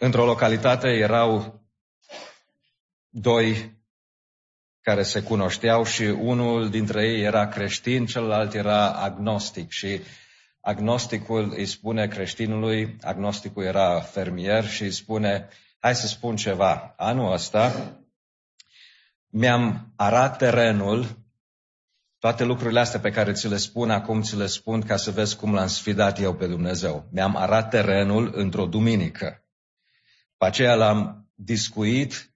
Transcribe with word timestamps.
Într-o 0.00 0.24
localitate 0.24 0.88
erau 0.88 1.62
doi 3.08 3.76
care 4.80 5.02
se 5.02 5.22
cunoșteau 5.22 5.84
și 5.84 6.02
unul 6.02 6.70
dintre 6.70 7.06
ei 7.06 7.22
era 7.22 7.48
creștin, 7.48 8.06
celălalt 8.06 8.54
era 8.54 8.92
agnostic 8.92 9.70
și 9.70 10.00
agnosticul 10.60 11.52
îi 11.56 11.66
spune 11.66 12.06
creștinului, 12.06 12.96
agnosticul 13.02 13.62
era 13.62 14.00
fermier 14.00 14.64
și 14.64 14.82
îi 14.82 14.90
spune, 14.90 15.48
hai 15.78 15.94
să 15.94 16.06
spun 16.06 16.36
ceva, 16.36 16.94
anul 16.96 17.32
ăsta 17.32 17.92
mi-am 19.30 19.92
arat 19.96 20.38
terenul, 20.38 21.06
toate 22.18 22.44
lucrurile 22.44 22.80
astea 22.80 23.00
pe 23.00 23.10
care 23.10 23.32
ți 23.32 23.48
le 23.48 23.56
spun 23.56 23.90
acum, 23.90 24.22
ți 24.22 24.36
le 24.36 24.46
spun 24.46 24.80
ca 24.80 24.96
să 24.96 25.10
vezi 25.10 25.36
cum 25.36 25.54
l-am 25.54 25.68
sfidat 25.68 26.20
eu 26.20 26.34
pe 26.34 26.46
Dumnezeu. 26.46 27.08
Mi-am 27.12 27.36
arat 27.36 27.70
terenul 27.70 28.32
într-o 28.34 28.66
duminică. 28.66 29.42
După 30.38 30.50
aceea 30.50 30.74
l-am 30.74 31.30
discuit 31.34 32.34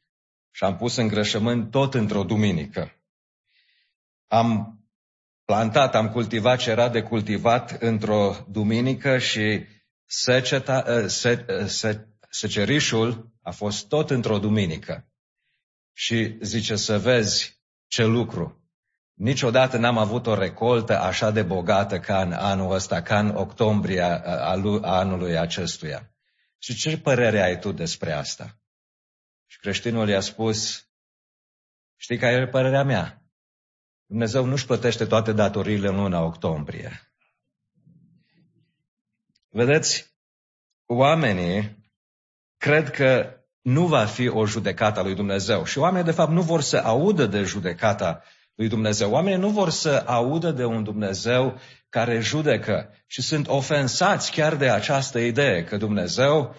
și 0.51 0.65
am 0.65 0.77
pus 0.77 0.97
îngrășământ 0.97 1.71
tot 1.71 1.95
într-o 1.95 2.25
duminică. 2.25 2.93
Am 4.27 4.81
plantat, 5.45 5.95
am 5.95 6.11
cultivat 6.11 6.59
ce 6.59 6.71
era 6.71 6.89
de 6.89 7.03
cultivat 7.03 7.71
într-o 7.71 8.37
duminică 8.49 9.19
și 9.19 9.65
seceta, 10.05 10.85
ă, 10.89 11.07
se, 11.07 11.45
ă, 11.49 11.67
se, 11.67 12.09
secerișul 12.29 13.33
a 13.43 13.51
fost 13.51 13.89
tot 13.89 14.11
într-o 14.11 14.39
duminică. 14.39 15.07
Și 15.93 16.37
zice 16.41 16.77
să 16.77 16.99
vezi 16.99 17.61
ce 17.87 18.05
lucru. 18.05 18.71
Niciodată 19.15 19.77
n-am 19.77 19.99
avut 19.99 20.27
o 20.27 20.35
recoltă 20.35 21.01
așa 21.01 21.31
de 21.31 21.43
bogată 21.43 21.99
ca 21.99 22.23
în 22.23 22.33
anul 22.33 22.73
ăsta, 22.73 23.03
ca 23.03 23.19
în 23.19 23.29
octombrie 23.29 24.03
a 24.03 24.57
anului 24.83 25.39
acestuia. 25.39 26.12
Și 26.63 26.75
ce 26.75 26.99
părere 26.99 27.43
ai 27.43 27.59
tu 27.59 27.73
despre 27.73 28.13
asta? 28.13 28.59
Și 29.47 29.59
creștinul 29.59 30.09
i-a 30.09 30.21
spus, 30.21 30.89
știi 31.97 32.19
care 32.19 32.37
e 32.37 32.49
părerea 32.49 32.85
mea? 32.85 33.23
Dumnezeu 34.07 34.45
nu-și 34.45 34.67
plătește 34.67 35.07
toate 35.07 35.33
datoriile 35.33 35.89
în 35.89 35.95
luna 35.95 36.23
octombrie. 36.23 37.13
Vedeți, 39.49 40.15
oamenii 40.87 41.77
cred 42.57 42.91
că 42.91 43.41
nu 43.61 43.87
va 43.87 44.05
fi 44.05 44.29
o 44.29 44.47
judecată 44.47 45.01
a 45.01 45.03
lui 45.03 45.15
Dumnezeu. 45.15 45.65
Și 45.65 45.79
oamenii, 45.79 46.07
de 46.07 46.13
fapt, 46.13 46.33
nu 46.33 46.43
vor 46.43 46.61
să 46.61 46.77
audă 46.77 47.27
de 47.27 47.43
judecata 47.43 48.23
lui 48.55 48.69
Dumnezeu. 48.69 49.11
Oamenii 49.11 49.39
nu 49.39 49.51
vor 49.51 49.71
să 49.71 50.05
audă 50.07 50.51
de 50.51 50.65
un 50.65 50.83
Dumnezeu 50.83 51.61
care 51.93 52.21
judecă 52.21 52.95
și 53.07 53.23
sunt 53.23 53.49
ofensați 53.49 54.33
chiar 54.33 54.55
de 54.55 54.71
această 54.71 55.19
idee 55.19 55.65
că 55.65 55.77
Dumnezeu 55.77 56.57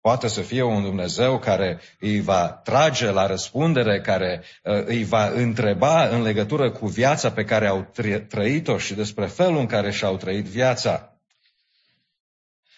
poate 0.00 0.28
să 0.28 0.40
fie 0.40 0.62
un 0.62 0.82
Dumnezeu 0.82 1.38
care 1.38 1.80
îi 2.00 2.20
va 2.20 2.48
trage 2.48 3.10
la 3.10 3.26
răspundere, 3.26 4.00
care 4.00 4.42
uh, 4.62 4.84
îi 4.84 5.04
va 5.04 5.28
întreba 5.28 6.08
în 6.08 6.22
legătură 6.22 6.70
cu 6.70 6.86
viața 6.86 7.30
pe 7.30 7.44
care 7.44 7.66
au 7.66 7.92
trăit-o 8.28 8.78
și 8.78 8.94
despre 8.94 9.26
felul 9.26 9.58
în 9.58 9.66
care 9.66 9.90
și-au 9.90 10.16
trăit 10.16 10.44
viața. 10.44 11.18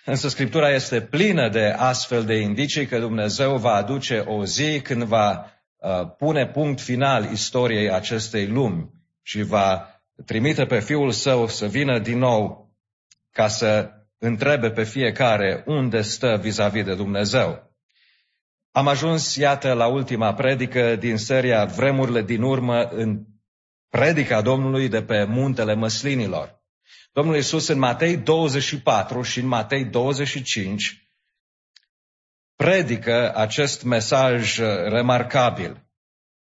Însă 0.05 0.29
Scriptura 0.29 0.71
este 0.71 1.01
plină 1.01 1.49
de 1.49 1.75
astfel 1.77 2.25
de 2.25 2.35
indicii 2.35 2.87
că 2.87 2.99
Dumnezeu 2.99 3.57
va 3.57 3.73
aduce 3.73 4.19
o 4.19 4.45
zi 4.45 4.81
când 4.81 5.03
va 5.03 5.53
uh, 5.77 5.91
pune 6.19 6.47
punct 6.47 6.81
final 6.81 7.33
istoriei 7.33 7.91
acestei 7.91 8.47
lumi 8.47 8.91
și 9.23 9.43
va 9.43 9.98
trimite 10.25 10.67
pe 10.67 10.81
Fiul 10.81 11.11
Său 11.11 11.49
să 11.49 11.67
vină 11.67 11.99
din 11.99 12.19
nou 12.19 12.73
ca 13.31 13.49
să 13.49 13.91
întrebe 14.19 14.71
pe 14.71 14.85
fiecare 14.85 15.63
unde 15.67 16.03
stă 16.03 16.39
vis-a-vis 16.41 16.85
de 16.85 16.95
Dumnezeu. 16.95 17.77
Am 18.71 18.89
ajuns, 18.89 19.37
iată, 19.37 19.73
la 19.73 19.87
ultima 19.87 20.35
predică 20.35 20.97
din 20.97 21.17
seria 21.17 21.65
Vremurile 21.65 22.23
din 22.23 22.43
urmă 22.43 22.83
în 22.83 23.25
predica 23.89 24.41
Domnului 24.41 24.89
de 24.89 25.03
pe 25.03 25.25
muntele 25.25 25.75
măslinilor. 25.75 26.63
Domnul 27.13 27.35
Iisus 27.35 27.69
în 27.69 27.79
Matei 27.79 28.17
24 28.17 29.23
și 29.23 29.41
în 29.41 29.47
Matei 29.47 29.85
25 29.85 31.09
predică 32.57 33.33
acest 33.35 33.83
mesaj 33.83 34.59
remarcabil. 34.89 35.88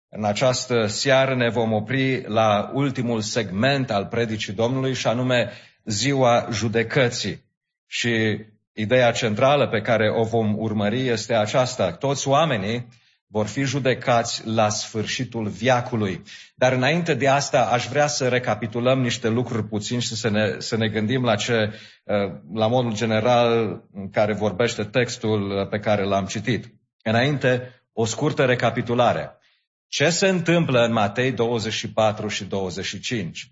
În 0.08 0.24
această 0.24 0.86
seară 0.86 1.34
ne 1.34 1.48
vom 1.48 1.72
opri 1.72 2.22
la 2.28 2.70
ultimul 2.74 3.20
segment 3.20 3.90
al 3.90 4.06
predicii 4.06 4.52
Domnului 4.52 4.94
și 4.94 5.06
anume 5.06 5.50
ziua 5.84 6.48
judecății. 6.52 7.44
Și 7.86 8.38
ideea 8.72 9.12
centrală 9.12 9.68
pe 9.68 9.80
care 9.80 10.10
o 10.10 10.24
vom 10.24 10.58
urmări 10.58 11.08
este 11.08 11.34
aceasta. 11.34 11.92
Toți 11.92 12.28
oamenii 12.28 12.88
vor 13.26 13.46
fi 13.46 13.62
judecați 13.62 14.46
la 14.46 14.68
sfârșitul 14.68 15.48
viacului. 15.48 16.22
Dar 16.54 16.72
înainte 16.72 17.14
de 17.14 17.28
asta 17.28 17.60
aș 17.60 17.86
vrea 17.86 18.06
să 18.06 18.28
recapitulăm 18.28 19.00
niște 19.00 19.28
lucruri 19.28 19.68
puțin 19.68 19.98
și 19.98 20.14
să 20.14 20.30
ne, 20.30 20.54
să 20.58 20.76
ne 20.76 20.88
gândim 20.88 21.24
la 21.24 21.34
ce, 21.34 21.72
uh, 22.04 22.32
la 22.54 22.66
modul 22.66 22.94
general 22.94 23.80
în 23.92 24.10
care 24.10 24.34
vorbește 24.34 24.84
textul 24.84 25.66
pe 25.70 25.78
care 25.78 26.04
l-am 26.04 26.26
citit. 26.26 26.74
Înainte, 27.02 27.82
o 27.92 28.04
scurtă 28.04 28.44
recapitulare. 28.44 29.38
Ce 29.88 30.10
se 30.10 30.28
întâmplă 30.28 30.84
în 30.84 30.92
Matei 30.92 31.32
24 31.32 32.28
și 32.28 32.44
25? 32.44 33.50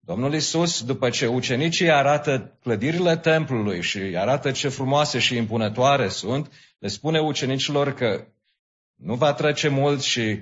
Domnul 0.00 0.34
Isus, 0.34 0.84
după 0.84 1.10
ce 1.10 1.26
ucenicii 1.26 1.90
arată 1.90 2.58
clădirile 2.60 3.16
templului 3.16 3.82
și 3.82 3.98
arată 3.98 4.50
ce 4.50 4.68
frumoase 4.68 5.18
și 5.18 5.36
impunătoare 5.36 6.08
sunt, 6.08 6.52
le 6.78 6.88
spune 6.88 7.20
ucenicilor 7.20 7.94
că 7.94 8.26
nu 8.94 9.14
va 9.14 9.32
trece 9.32 9.68
mult 9.68 10.02
și 10.02 10.40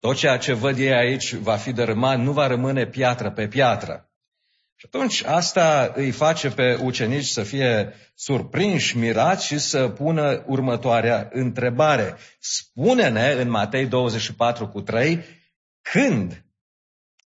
tot 0.00 0.16
ceea 0.16 0.38
ce 0.38 0.52
văd 0.52 0.78
ei 0.78 0.92
aici 0.92 1.34
va 1.34 1.56
fi 1.56 1.72
dărâmat, 1.72 2.18
nu 2.18 2.32
va 2.32 2.46
rămâne 2.46 2.86
piatră 2.86 3.30
pe 3.30 3.48
piatră. 3.48 4.09
Și 4.80 4.86
atunci 4.86 5.22
asta 5.24 5.92
îi 5.94 6.10
face 6.10 6.50
pe 6.50 6.78
ucenici 6.82 7.24
să 7.24 7.42
fie 7.42 7.94
surprinși, 8.14 8.96
mirați 8.96 9.46
și 9.46 9.58
să 9.58 9.88
pună 9.88 10.44
următoarea 10.46 11.28
întrebare. 11.32 12.16
Spune-ne 12.38 13.30
în 13.30 13.50
Matei 13.50 13.86
24 13.86 14.68
cu 14.68 14.80
3 14.80 15.24
când 15.82 16.44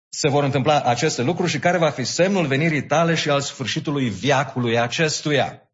se 0.10 0.30
vor 0.30 0.44
întâmpla 0.44 0.82
aceste 0.82 1.22
lucruri 1.22 1.52
și 1.52 1.60
care 1.60 1.78
va 1.78 1.90
fi 1.90 2.04
semnul 2.04 2.46
venirii 2.46 2.86
tale 2.86 3.16
și 3.16 3.30
al 3.30 3.42
sfârșitului 3.42 4.10
viacului 4.10 4.80
acestuia. 4.80 5.72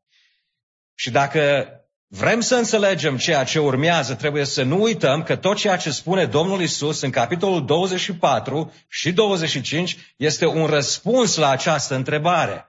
Și 0.96 1.12
dacă 1.12 1.70
vrem 2.12 2.40
să 2.40 2.56
înțelegem 2.56 3.18
ceea 3.18 3.44
ce 3.44 3.60
urmează, 3.60 4.16
trebuie 4.16 4.46
să 4.46 4.64
nu 4.64 4.82
uităm 4.82 5.24
că 5.24 5.36
tot 5.36 5.58
ceea 5.58 5.78
ce 5.78 5.92
spune 5.92 6.26
Domnul 6.26 6.62
Isus 6.62 7.02
în 7.02 7.10
capitolul 7.10 7.66
24 7.66 8.74
și 8.88 9.12
25 9.12 9.98
este 10.18 10.46
un 10.46 10.66
răspuns 10.66 11.36
la 11.36 11.50
această 11.50 11.96
întrebare. 11.96 12.66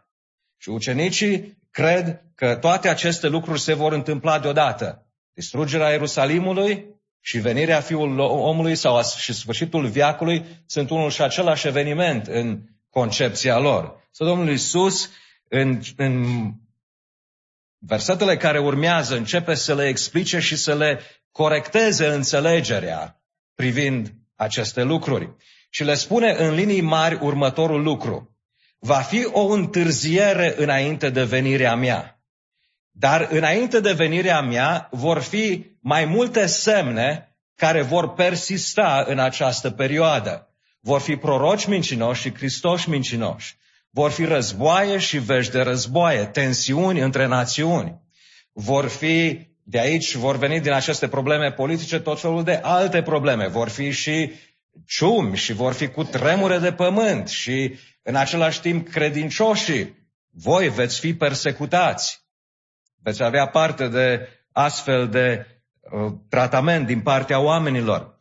Și 0.56 0.68
ucenicii 0.68 1.58
cred 1.70 2.22
că 2.34 2.54
toate 2.54 2.88
aceste 2.88 3.28
lucruri 3.28 3.60
se 3.60 3.74
vor 3.74 3.92
întâmpla 3.92 4.38
deodată. 4.38 5.06
Distrugerea 5.32 5.90
Ierusalimului 5.90 6.86
și 7.20 7.38
venirea 7.38 7.80
Fiului 7.80 8.24
omului 8.24 8.74
sau 8.74 9.02
și 9.16 9.32
sfârșitul 9.32 9.86
viacului 9.86 10.44
sunt 10.66 10.90
unul 10.90 11.10
și 11.10 11.22
același 11.22 11.66
eveniment 11.66 12.26
în 12.26 12.60
concepția 12.90 13.58
lor. 13.58 14.08
Să 14.10 14.24
Domnul 14.24 14.50
Isus 14.50 15.10
în, 15.48 15.80
în 15.96 16.24
Versetele 17.82 18.36
care 18.36 18.58
urmează 18.58 19.16
începe 19.16 19.54
să 19.54 19.74
le 19.74 19.86
explice 19.86 20.38
și 20.38 20.56
să 20.56 20.74
le 20.74 21.00
corecteze 21.32 22.06
înțelegerea 22.06 23.22
privind 23.54 24.12
aceste 24.34 24.82
lucruri. 24.82 25.34
Și 25.70 25.84
le 25.84 25.94
spune 25.94 26.34
în 26.38 26.54
linii 26.54 26.80
mari 26.80 27.18
următorul 27.20 27.82
lucru. 27.82 28.36
Va 28.78 28.98
fi 28.98 29.24
o 29.32 29.46
întârziere 29.46 30.54
înainte 30.56 31.10
de 31.10 31.24
venirea 31.24 31.74
mea. 31.74 32.22
Dar 32.90 33.28
înainte 33.30 33.80
de 33.80 33.92
venirea 33.92 34.40
mea 34.40 34.88
vor 34.90 35.18
fi 35.20 35.66
mai 35.80 36.04
multe 36.04 36.46
semne 36.46 37.36
care 37.54 37.82
vor 37.82 38.12
persista 38.12 39.04
în 39.06 39.18
această 39.18 39.70
perioadă. 39.70 40.54
Vor 40.80 41.00
fi 41.00 41.16
proroci 41.16 41.66
mincinoși 41.66 42.20
și 42.20 42.34
Hristoși 42.34 42.88
mincinoși. 42.88 43.56
Vor 43.90 44.10
fi 44.10 44.24
războaie 44.24 44.98
și 44.98 45.18
vești 45.18 45.52
de 45.52 45.60
războaie, 45.60 46.24
tensiuni 46.24 47.00
între 47.00 47.26
națiuni. 47.26 48.00
Vor 48.52 48.88
fi, 48.88 49.46
de 49.62 49.78
aici 49.80 50.14
vor 50.14 50.36
veni 50.36 50.60
din 50.60 50.72
aceste 50.72 51.08
probleme 51.08 51.52
politice 51.52 52.00
tot 52.00 52.20
felul 52.20 52.44
de 52.44 52.60
alte 52.62 53.02
probleme. 53.02 53.46
Vor 53.46 53.68
fi 53.68 53.90
și 53.90 54.32
ciumi 54.86 55.36
și 55.36 55.52
vor 55.52 55.72
fi 55.72 55.88
cu 55.88 56.04
tremure 56.04 56.58
de 56.58 56.72
pământ 56.72 57.28
și 57.28 57.74
în 58.02 58.16
același 58.16 58.60
timp 58.60 58.88
credincioșii. 58.88 59.98
Voi 60.30 60.68
veți 60.68 61.00
fi 61.00 61.14
persecutați. 61.14 62.24
Veți 63.02 63.22
avea 63.22 63.46
parte 63.46 63.88
de 63.88 64.28
astfel 64.52 65.08
de 65.08 65.46
uh, 65.80 66.12
tratament 66.28 66.86
din 66.86 67.00
partea 67.00 67.40
oamenilor. 67.40 68.19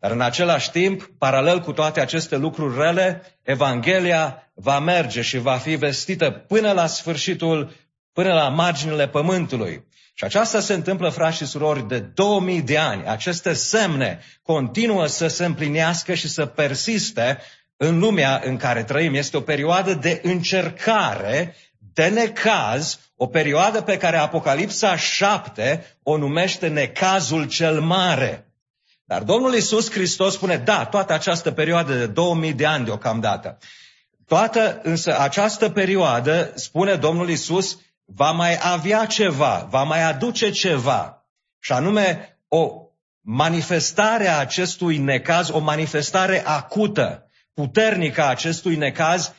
Dar 0.00 0.10
în 0.10 0.20
același 0.20 0.70
timp, 0.70 1.10
paralel 1.18 1.60
cu 1.60 1.72
toate 1.72 2.00
aceste 2.00 2.36
lucruri 2.36 2.78
rele, 2.78 3.22
Evanghelia 3.42 4.50
va 4.54 4.78
merge 4.78 5.20
și 5.20 5.38
va 5.38 5.56
fi 5.56 5.74
vestită 5.74 6.30
până 6.30 6.72
la 6.72 6.86
sfârșitul, 6.86 7.72
până 8.12 8.32
la 8.32 8.48
marginile 8.48 9.08
pământului. 9.08 9.84
Și 10.14 10.24
aceasta 10.24 10.60
se 10.60 10.74
întâmplă, 10.74 11.08
frați 11.08 11.36
și 11.36 11.46
surori, 11.46 11.88
de 11.88 11.98
2000 11.98 12.62
de 12.62 12.78
ani. 12.78 13.06
Aceste 13.06 13.52
semne 13.52 14.20
continuă 14.42 15.06
să 15.06 15.26
se 15.26 15.44
împlinească 15.44 16.14
și 16.14 16.28
să 16.28 16.46
persiste 16.46 17.38
în 17.76 17.98
lumea 17.98 18.40
în 18.44 18.56
care 18.56 18.84
trăim. 18.84 19.14
Este 19.14 19.36
o 19.36 19.40
perioadă 19.40 19.94
de 19.94 20.20
încercare, 20.22 21.54
de 21.78 22.06
necaz, 22.06 22.98
o 23.16 23.26
perioadă 23.26 23.80
pe 23.80 23.96
care 23.96 24.16
Apocalipsa 24.16 24.96
7 24.96 25.96
o 26.02 26.16
numește 26.16 26.68
necazul 26.68 27.46
cel 27.46 27.80
mare. 27.80 28.49
Dar 29.10 29.22
Domnul 29.22 29.54
Isus 29.54 29.90
Hristos 29.90 30.34
spune, 30.34 30.56
da, 30.56 30.84
toată 30.84 31.12
această 31.12 31.50
perioadă 31.50 31.94
de 31.94 32.06
2000 32.06 32.52
de 32.52 32.66
ani 32.66 32.84
deocamdată. 32.84 33.58
Toată 34.26 34.80
însă 34.82 35.18
această 35.20 35.70
perioadă, 35.70 36.52
spune 36.54 36.94
Domnul 36.94 37.28
Isus, 37.28 37.78
va 38.04 38.30
mai 38.30 38.58
avea 38.62 39.06
ceva, 39.06 39.66
va 39.70 39.82
mai 39.82 40.02
aduce 40.02 40.50
ceva. 40.50 41.26
Și 41.58 41.72
anume 41.72 42.38
o 42.48 42.70
manifestare 43.20 44.28
a 44.28 44.38
acestui 44.38 44.98
necaz, 44.98 45.48
o 45.48 45.58
manifestare 45.58 46.46
acută, 46.46 47.30
puternică 47.54 48.22
a 48.22 48.28
acestui 48.28 48.76
necaz 48.76 49.32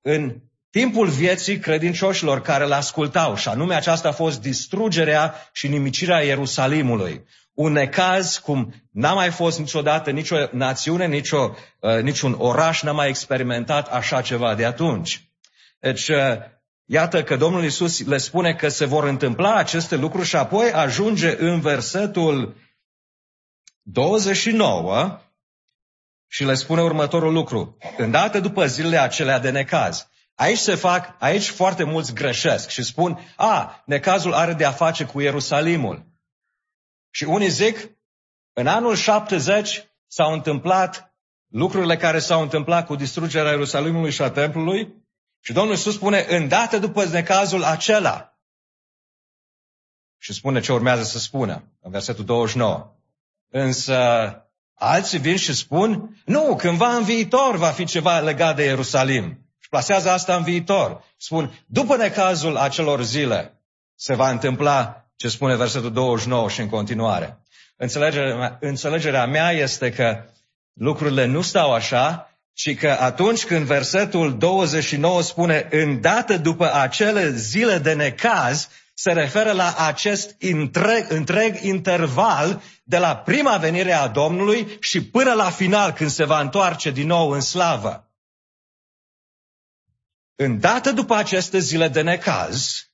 în 0.00 0.36
timpul 0.70 1.08
vieții 1.08 1.58
credincioșilor 1.58 2.40
care 2.40 2.64
îl 2.64 2.72
ascultau. 2.72 3.36
Și 3.36 3.48
anume 3.48 3.74
aceasta 3.74 4.08
a 4.08 4.12
fost 4.12 4.40
distrugerea 4.40 5.48
și 5.52 5.68
nimicirea 5.68 6.20
Ierusalimului. 6.20 7.24
Un 7.58 7.72
necaz 7.72 8.36
cum 8.36 8.74
n-a 8.90 9.12
mai 9.12 9.30
fost 9.30 9.58
niciodată 9.58 10.10
nicio 10.10 10.36
națiune, 10.52 11.06
nicio, 11.06 11.54
uh, 11.80 12.02
niciun 12.02 12.34
oraș 12.38 12.82
n-a 12.82 12.92
mai 12.92 13.08
experimentat 13.08 13.88
așa 13.88 14.22
ceva 14.22 14.54
de 14.54 14.64
atunci. 14.64 15.30
Deci, 15.80 16.08
uh, 16.08 16.16
Iată 16.90 17.22
că 17.22 17.36
Domnul 17.36 17.64
Isus 17.64 18.06
le 18.06 18.18
spune 18.18 18.54
că 18.54 18.68
se 18.68 18.84
vor 18.84 19.04
întâmpla 19.04 19.54
aceste 19.54 19.96
lucruri 19.96 20.26
și 20.26 20.36
apoi 20.36 20.72
ajunge 20.72 21.36
în 21.38 21.60
versetul 21.60 22.56
29 23.82 25.20
și 26.26 26.44
le 26.44 26.54
spune 26.54 26.82
următorul 26.82 27.32
lucru. 27.32 27.76
Îndată 27.96 28.40
după 28.40 28.66
zilele 28.66 28.98
acelea 28.98 29.38
de 29.38 29.50
necaz, 29.50 30.08
aici 30.34 30.58
se 30.58 30.74
fac, 30.74 31.16
aici 31.18 31.48
foarte 31.48 31.84
mulți 31.84 32.14
greșesc 32.14 32.68
și 32.68 32.82
spun, 32.82 33.18
a, 33.36 33.82
necazul 33.86 34.32
are 34.32 34.52
de 34.52 34.64
a 34.64 34.72
face 34.72 35.04
cu 35.04 35.20
Ierusalimul. 35.20 36.07
Și 37.10 37.24
unii 37.24 37.48
zic, 37.48 37.90
în 38.52 38.66
anul 38.66 38.94
70 38.94 39.88
s-au 40.06 40.32
întâmplat 40.32 41.14
lucrurile 41.48 41.96
care 41.96 42.18
s-au 42.18 42.42
întâmplat 42.42 42.86
cu 42.86 42.94
distrugerea 42.94 43.50
Ierusalimului 43.50 44.10
și 44.10 44.22
a 44.22 44.30
templului 44.30 44.94
și 45.40 45.52
Domnul 45.52 45.74
Iisus 45.74 45.94
spune, 45.94 46.26
îndată 46.28 46.78
după 46.78 47.04
necazul 47.04 47.64
acela. 47.64 48.38
Și 50.18 50.32
spune 50.32 50.60
ce 50.60 50.72
urmează 50.72 51.02
să 51.02 51.18
spună, 51.18 51.64
în 51.80 51.90
versetul 51.90 52.24
29. 52.24 52.96
Însă 53.50 53.96
alții 54.74 55.18
vin 55.18 55.36
și 55.36 55.54
spun, 55.54 56.22
nu, 56.24 56.56
cândva 56.56 56.96
în 56.96 57.04
viitor 57.04 57.56
va 57.56 57.70
fi 57.70 57.84
ceva 57.84 58.20
legat 58.20 58.56
de 58.56 58.64
Ierusalim. 58.64 59.46
Și 59.58 59.68
plasează 59.68 60.10
asta 60.10 60.36
în 60.36 60.42
viitor. 60.42 61.04
Spun, 61.16 61.64
după 61.66 61.96
necazul 61.96 62.56
acelor 62.56 63.02
zile 63.02 63.62
se 63.94 64.14
va 64.14 64.30
întâmpla 64.30 65.07
ce 65.18 65.28
spune 65.28 65.56
versetul 65.56 65.92
29 65.92 66.48
și 66.48 66.60
în 66.60 66.68
continuare. 66.68 67.38
Înțelegerea 67.76 68.36
mea, 68.36 68.58
înțelegerea 68.60 69.26
mea 69.26 69.50
este 69.50 69.92
că 69.92 70.24
lucrurile 70.72 71.24
nu 71.24 71.40
stau 71.40 71.72
așa, 71.72 72.30
ci 72.52 72.76
că 72.76 72.96
atunci 73.00 73.44
când 73.44 73.66
versetul 73.66 74.38
29 74.38 75.22
spune 75.22 75.68
îndată 75.70 76.36
după 76.36 76.74
acele 76.74 77.30
zile 77.30 77.78
de 77.78 77.92
necaz, 77.92 78.68
se 78.94 79.12
referă 79.12 79.52
la 79.52 79.74
acest 79.76 80.36
întreg, 80.38 81.10
întreg 81.10 81.60
interval 81.60 82.62
de 82.84 82.98
la 82.98 83.16
prima 83.16 83.56
venire 83.56 83.92
a 83.92 84.08
Domnului 84.08 84.76
și 84.80 85.04
până 85.04 85.32
la 85.32 85.50
final 85.50 85.92
când 85.92 86.10
se 86.10 86.24
va 86.24 86.40
întoarce 86.40 86.90
din 86.90 87.06
nou 87.06 87.30
în 87.30 87.40
slavă. 87.40 88.10
Îndată 90.34 90.92
după 90.92 91.14
aceste 91.14 91.58
zile 91.58 91.88
de 91.88 92.02
necaz, 92.02 92.87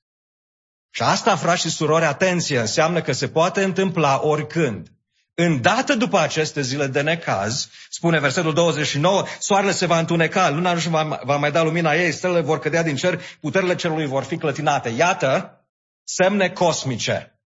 și 0.97 1.03
asta, 1.03 1.37
frați 1.37 1.61
și 1.61 1.71
surori, 1.71 2.05
atenție, 2.05 2.59
înseamnă 2.59 3.03
că 3.03 3.13
se 3.13 3.29
poate 3.29 3.63
întâmpla 3.63 4.21
oricând. 4.23 4.89
Îndată 5.35 5.95
după 5.95 6.19
aceste 6.19 6.61
zile 6.61 6.87
de 6.87 7.01
necaz, 7.01 7.69
spune 7.89 8.21
versetul 8.21 8.53
29, 8.53 9.25
soarele 9.39 9.73
se 9.73 9.87
va 9.87 9.99
întuneca, 9.99 10.51
luna 10.51 10.73
nu 10.73 10.81
va, 10.81 11.21
va 11.25 11.37
mai 11.37 11.53
da 11.53 11.63
lumina 11.63 11.95
ei, 11.95 12.13
stelele 12.13 12.41
vor 12.41 12.59
cădea 12.59 12.83
din 12.83 12.97
cer, 12.97 13.21
puterile 13.41 13.75
cerului 13.75 14.07
vor 14.07 14.23
fi 14.23 14.37
clătinate. 14.37 14.89
Iată 14.89 15.61
semne 16.05 16.51
cosmice 16.51 17.39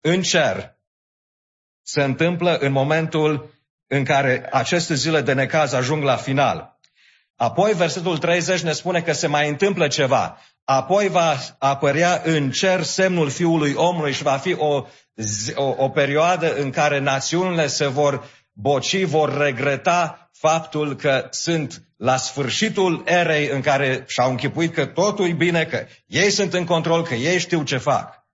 în 0.00 0.22
cer 0.22 0.76
se 1.82 2.02
întâmplă 2.02 2.56
în 2.56 2.72
momentul 2.72 3.54
în 3.86 4.04
care 4.04 4.48
aceste 4.52 4.94
zile 4.94 5.20
de 5.20 5.32
necaz 5.32 5.72
ajung 5.72 6.02
la 6.02 6.16
final. 6.16 6.78
Apoi 7.36 7.72
versetul 7.72 8.18
30 8.18 8.60
ne 8.60 8.72
spune 8.72 9.02
că 9.02 9.12
se 9.12 9.26
mai 9.26 9.48
întâmplă 9.48 9.88
ceva. 9.88 10.38
Apoi 10.70 11.08
va 11.08 11.36
apărea 11.58 12.22
în 12.24 12.50
cer 12.50 12.82
semnul 12.82 13.30
Fiului 13.30 13.74
Omului 13.74 14.12
și 14.12 14.22
va 14.22 14.36
fi 14.36 14.54
o 14.54 14.86
o, 15.54 15.74
o 15.76 15.88
perioadă 15.88 16.54
în 16.56 16.70
care 16.70 16.98
națiunile 16.98 17.66
se 17.66 17.86
vor 17.86 18.24
boci, 18.52 19.04
vor 19.04 19.36
regreta 19.36 20.30
faptul 20.32 20.96
că 20.96 21.26
sunt 21.30 21.82
la 21.96 22.16
sfârșitul 22.16 23.02
erei 23.06 23.48
în 23.48 23.60
care 23.60 24.04
și-au 24.06 24.30
închipuit 24.30 24.74
că 24.74 24.86
totul 24.86 25.28
e 25.28 25.32
bine, 25.32 25.64
că 25.64 25.86
ei 26.06 26.30
sunt 26.30 26.52
în 26.52 26.64
control, 26.64 27.02
că 27.02 27.14
ei 27.14 27.38
știu 27.38 27.62
ce 27.62 27.76
fac. 27.76 28.26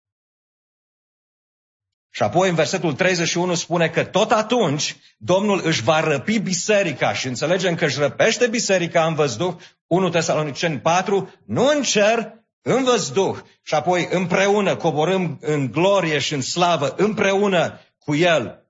Și 2.10 2.22
apoi 2.22 2.48
în 2.48 2.54
versetul 2.54 2.92
31 2.92 3.54
spune 3.54 3.88
că 3.88 4.04
tot 4.04 4.30
atunci 4.30 4.96
Domnul 5.16 5.60
își 5.64 5.82
va 5.82 6.00
răpi 6.00 6.38
biserica 6.38 7.12
și 7.12 7.26
înțelegem 7.26 7.75
că 7.75 7.84
își 7.84 7.98
răpește 7.98 8.46
biserica 8.46 9.06
în 9.06 9.14
văzduh, 9.14 9.54
1 9.94 10.08
Tesaloniceni 10.08 10.81
4, 10.81 11.32
nu 11.46 11.67
în 11.67 11.82
cer, 11.82 12.32
în 12.62 12.85
văzduh 12.85 13.38
și 13.62 13.75
apoi 13.75 14.08
împreună 14.11 14.76
coborâm 14.76 15.38
în 15.41 15.70
glorie 15.70 16.19
și 16.19 16.35
în 16.35 16.43
slavă, 16.43 16.94
împreună 16.96 17.81
cu 17.99 18.14
El 18.14 18.69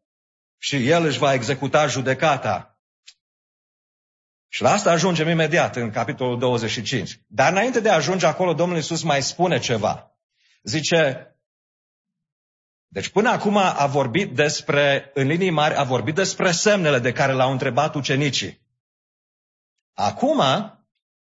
și 0.59 0.89
El 0.89 1.05
își 1.05 1.19
va 1.19 1.33
executa 1.33 1.87
judecata. 1.87 2.79
Și 4.49 4.63
la 4.63 4.71
asta 4.71 4.91
ajungem 4.91 5.29
imediat 5.29 5.77
în 5.77 5.91
capitolul 5.91 6.39
25. 6.39 7.21
Dar 7.27 7.53
înainte 7.53 7.81
de 7.81 7.91
a 7.91 7.95
ajunge 7.95 8.27
acolo, 8.27 8.55
Domnul 8.55 8.77
Iisus 8.77 9.03
mai 9.03 9.23
spune 9.23 9.59
ceva. 9.59 10.17
Zice, 10.63 11.29
deci 12.89 13.09
până 13.09 13.31
acum 13.31 13.57
a 13.57 13.87
vorbit 13.87 14.35
despre, 14.35 15.11
în 15.15 15.27
linii 15.27 15.51
mari, 15.51 15.75
a 15.75 15.83
vorbit 15.83 16.15
despre 16.15 16.51
semnele 16.51 16.99
de 16.99 17.13
care 17.13 17.33
l-au 17.33 17.51
întrebat 17.51 17.95
ucenicii. 17.95 18.63
Acum 19.95 20.41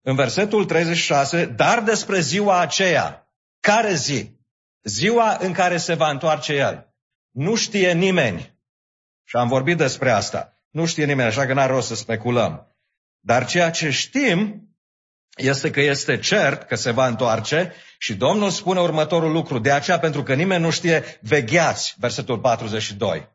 în 0.03 0.15
versetul 0.15 0.65
36, 0.65 1.47
dar 1.47 1.83
despre 1.83 2.21
ziua 2.21 2.61
aceea. 2.61 3.29
Care 3.61 3.95
zi? 3.95 4.39
Ziua 4.83 5.37
în 5.41 5.53
care 5.53 5.77
se 5.77 5.95
va 5.95 6.11
întoarce 6.11 6.55
El. 6.55 6.95
Nu 7.31 7.55
știe 7.55 7.93
nimeni. 7.93 8.59
Și 9.25 9.37
am 9.37 9.49
vorbit 9.49 9.77
despre 9.77 10.11
asta. 10.11 10.61
Nu 10.71 10.87
știe 10.87 11.05
nimeni, 11.05 11.29
așa 11.29 11.47
că 11.47 11.53
n-are 11.53 11.73
rost 11.73 11.87
să 11.87 11.95
speculăm. 11.95 12.77
Dar 13.21 13.47
ceea 13.47 13.71
ce 13.71 13.91
știm 13.91 14.69
este 15.37 15.71
că 15.71 15.81
este 15.81 16.19
cert 16.19 16.63
că 16.63 16.75
se 16.77 16.91
va 16.91 17.07
întoarce 17.07 17.73
și 17.99 18.15
Domnul 18.15 18.51
spune 18.51 18.81
următorul 18.81 19.33
lucru. 19.33 19.59
De 19.59 19.71
aceea, 19.71 19.99
pentru 19.99 20.23
că 20.23 20.35
nimeni 20.35 20.63
nu 20.63 20.71
știe, 20.71 21.19
vegheați, 21.21 21.95
versetul 21.99 22.39
42. 22.39 23.29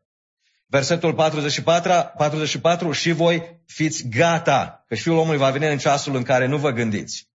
Versetul 0.67 1.13
44, 1.13 1.91
44, 2.17 2.91
și 2.91 3.11
voi 3.11 3.61
fiți 3.65 4.07
gata, 4.07 4.85
că 4.87 4.95
Fiul 4.95 5.17
omului 5.17 5.39
va 5.39 5.49
veni 5.49 5.71
în 5.71 5.77
ceasul 5.77 6.15
în 6.15 6.23
care 6.23 6.47
nu 6.47 6.57
vă 6.57 6.71
gândiți. 6.71 7.29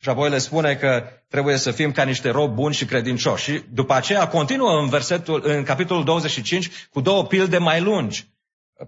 Și 0.00 0.08
apoi 0.08 0.30
le 0.30 0.38
spune 0.38 0.74
că 0.74 1.04
trebuie 1.28 1.56
să 1.56 1.70
fim 1.70 1.92
ca 1.92 2.02
niște 2.04 2.30
robi 2.30 2.54
buni 2.54 2.74
și 2.74 2.84
credincioși. 2.84 3.44
Și 3.44 3.62
după 3.70 3.94
aceea 3.94 4.28
continuă 4.28 4.80
în, 4.80 4.88
versetul, 4.88 5.42
în 5.44 5.62
capitolul 5.62 6.04
25 6.04 6.70
cu 6.90 7.00
două 7.00 7.26
pilde 7.26 7.58
mai 7.58 7.80
lungi. 7.80 8.28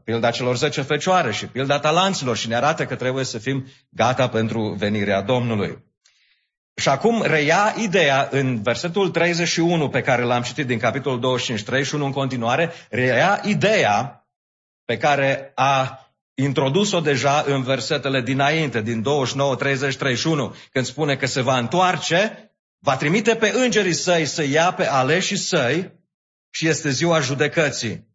Pilda 0.05 0.31
celor 0.31 0.57
zece 0.57 0.83
fecioare 0.83 1.33
și 1.33 1.47
pilda 1.47 1.79
talanților 1.79 2.37
și 2.37 2.49
ne 2.49 2.55
arată 2.55 2.87
că 2.87 2.95
trebuie 2.95 3.25
să 3.25 3.39
fim 3.39 3.67
gata 3.89 4.29
pentru 4.29 4.75
venirea 4.79 5.23
Domnului. 5.23 5.90
Și 6.75 6.89
acum 6.89 7.23
reia 7.23 7.75
ideea 7.79 8.29
în 8.31 8.63
versetul 8.63 9.11
31 9.11 9.89
pe 9.89 10.03
care 10.03 10.23
l-am 10.23 10.43
citit 10.43 10.67
din 10.67 10.79
capitolul 10.79 11.21
25, 11.21 11.67
31 11.67 12.05
în 12.05 12.13
continuare, 12.13 12.73
reia 12.91 13.41
ideea 13.45 14.27
pe 14.85 14.97
care 14.97 15.53
a 15.55 16.05
introdus-o 16.35 17.01
deja 17.01 17.45
în 17.47 17.63
versetele 17.63 18.21
dinainte, 18.21 18.81
din 18.81 19.03
29, 19.03 19.57
30, 19.57 19.97
31, 19.97 20.55
când 20.73 20.85
spune 20.85 21.17
că 21.17 21.27
se 21.27 21.41
va 21.41 21.59
întoarce, 21.59 22.51
va 22.79 22.97
trimite 22.97 23.37
pe 23.37 23.53
îngerii 23.55 23.93
săi 23.93 24.27
să 24.27 24.43
ia 24.43 24.73
pe 24.73 24.87
aleșii 24.87 25.37
săi 25.37 25.93
și 26.51 26.69
este 26.69 26.91
ziua 26.91 27.21
judecății. 27.21 28.09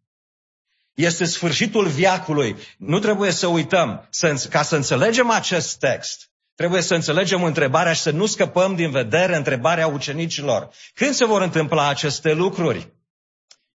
Este 0.94 1.24
sfârșitul 1.24 1.86
viacului. 1.86 2.56
Nu 2.78 2.98
trebuie 2.98 3.30
să 3.30 3.46
uităm, 3.46 4.08
ca 4.50 4.62
să 4.62 4.76
înțelegem 4.76 5.30
acest 5.30 5.78
text, 5.78 6.30
Trebuie 6.56 6.82
să 6.82 6.94
înțelegem 6.94 7.42
întrebarea 7.42 7.92
și 7.92 8.00
să 8.00 8.10
nu 8.10 8.26
scăpăm 8.26 8.74
din 8.74 8.90
vedere 8.90 9.36
întrebarea 9.36 9.86
ucenicilor. 9.86 10.68
Când 10.94 11.14
se 11.14 11.24
vor 11.24 11.42
întâmpla 11.42 11.88
aceste 11.88 12.32
lucruri? 12.32 12.92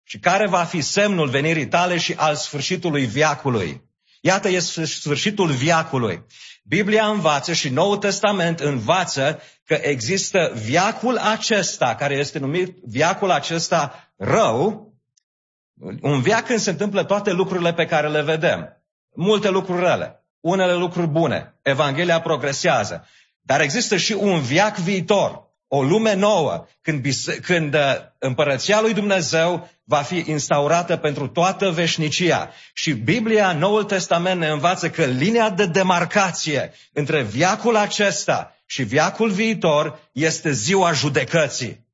Și 0.03 0.19
care 0.19 0.47
va 0.47 0.63
fi 0.63 0.81
semnul 0.81 1.29
venirii 1.29 1.67
tale 1.67 1.97
și 1.97 2.13
al 2.17 2.35
sfârșitului 2.35 3.05
viacului? 3.05 3.89
Iată, 4.21 4.49
este 4.49 4.85
sfârșitul 4.85 5.51
viacului. 5.51 6.25
Biblia 6.63 7.07
învață 7.07 7.53
și 7.53 7.69
Noul 7.69 7.97
Testament 7.97 8.59
învață 8.59 9.41
că 9.65 9.73
există 9.73 10.51
viacul 10.55 11.17
acesta, 11.17 11.95
care 11.95 12.15
este 12.15 12.39
numit 12.39 12.77
viacul 12.85 13.31
acesta 13.31 14.13
rău, 14.17 14.93
un 16.01 16.21
viac 16.21 16.45
când 16.45 16.59
se 16.59 16.69
întâmplă 16.69 17.03
toate 17.03 17.31
lucrurile 17.31 17.73
pe 17.73 17.85
care 17.85 18.09
le 18.09 18.21
vedem. 18.21 18.83
Multe 19.15 19.49
lucruri 19.49 19.79
rele, 19.79 20.20
unele 20.41 20.73
lucruri 20.73 21.07
bune. 21.07 21.55
Evanghelia 21.61 22.21
progresează. 22.21 23.07
Dar 23.41 23.61
există 23.61 23.97
și 23.97 24.13
un 24.13 24.41
viac 24.41 24.77
viitor, 24.77 25.49
o 25.67 25.83
lume 25.83 26.13
nouă, 26.13 26.67
când, 26.81 27.05
când 27.41 27.73
uh, 27.73 27.95
împărăția 28.19 28.81
lui 28.81 28.93
Dumnezeu 28.93 29.69
va 29.83 30.01
fi 30.01 30.23
instaurată 30.27 30.97
pentru 30.97 31.27
toată 31.27 31.69
veșnicia. 31.69 32.51
Și 32.73 32.91
Biblia, 32.93 33.53
Noul 33.53 33.83
Testament 33.83 34.39
ne 34.39 34.47
învață 34.47 34.89
că 34.89 35.05
linia 35.05 35.49
de 35.49 35.65
demarcație 35.65 36.73
între 36.93 37.21
viacul 37.21 37.75
acesta 37.75 38.55
și 38.65 38.83
viacul 38.83 39.29
viitor 39.29 40.09
este 40.11 40.51
ziua 40.51 40.91
judecății. 40.91 41.85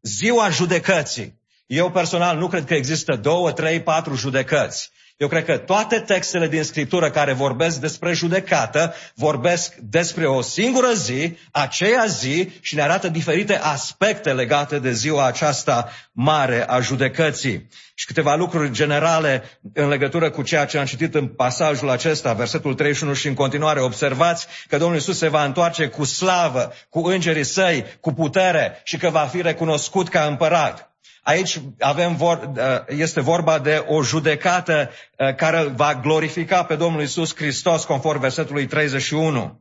Ziua 0.00 0.48
judecății. 0.48 1.40
Eu 1.66 1.90
personal 1.90 2.36
nu 2.38 2.48
cred 2.48 2.64
că 2.64 2.74
există 2.74 3.16
două, 3.16 3.52
trei, 3.52 3.82
patru 3.82 4.14
judecăți. 4.14 4.90
Eu 5.18 5.28
cred 5.28 5.44
că 5.44 5.56
toate 5.56 6.00
textele 6.00 6.48
din 6.48 6.62
Scriptură 6.62 7.10
care 7.10 7.32
vorbesc 7.32 7.80
despre 7.80 8.12
judecată 8.12 8.94
vorbesc 9.14 9.74
despre 9.74 10.26
o 10.26 10.40
singură 10.40 10.92
zi, 10.92 11.36
aceea 11.50 12.04
zi 12.06 12.50
și 12.60 12.74
ne 12.74 12.82
arată 12.82 13.08
diferite 13.08 13.56
aspecte 13.56 14.32
legate 14.32 14.78
de 14.78 14.92
ziua 14.92 15.26
aceasta 15.26 15.88
mare 16.12 16.68
a 16.68 16.80
judecății. 16.80 17.68
Și 17.94 18.06
câteva 18.06 18.34
lucruri 18.34 18.70
generale 18.70 19.60
în 19.74 19.88
legătură 19.88 20.30
cu 20.30 20.42
ceea 20.42 20.64
ce 20.64 20.78
am 20.78 20.84
citit 20.84 21.14
în 21.14 21.26
pasajul 21.26 21.90
acesta, 21.90 22.32
versetul 22.32 22.74
31 22.74 23.14
și 23.14 23.28
în 23.28 23.34
continuare. 23.34 23.80
Observați 23.80 24.46
că 24.68 24.76
Domnul 24.76 24.98
Isus 24.98 25.18
se 25.18 25.28
va 25.28 25.44
întoarce 25.44 25.86
cu 25.86 26.04
slavă, 26.04 26.72
cu 26.88 26.98
îngerii 27.00 27.44
săi, 27.44 27.84
cu 28.00 28.12
putere 28.12 28.80
și 28.84 28.96
că 28.96 29.08
va 29.08 29.26
fi 29.32 29.42
recunoscut 29.42 30.08
ca 30.08 30.24
împărat. 30.24 30.87
Aici 31.22 31.60
avem 31.78 32.16
vor, 32.16 32.50
uh, 32.56 32.62
este 32.96 33.20
vorba 33.20 33.58
de 33.58 33.84
o 33.86 34.02
judecată 34.02 34.90
uh, 35.18 35.34
care 35.34 35.62
va 35.62 35.94
glorifica 35.94 36.64
pe 36.64 36.76
Domnul 36.76 37.02
Isus 37.02 37.34
Hristos, 37.36 37.84
conform 37.84 38.20
versetului 38.20 38.66
31. 38.66 39.60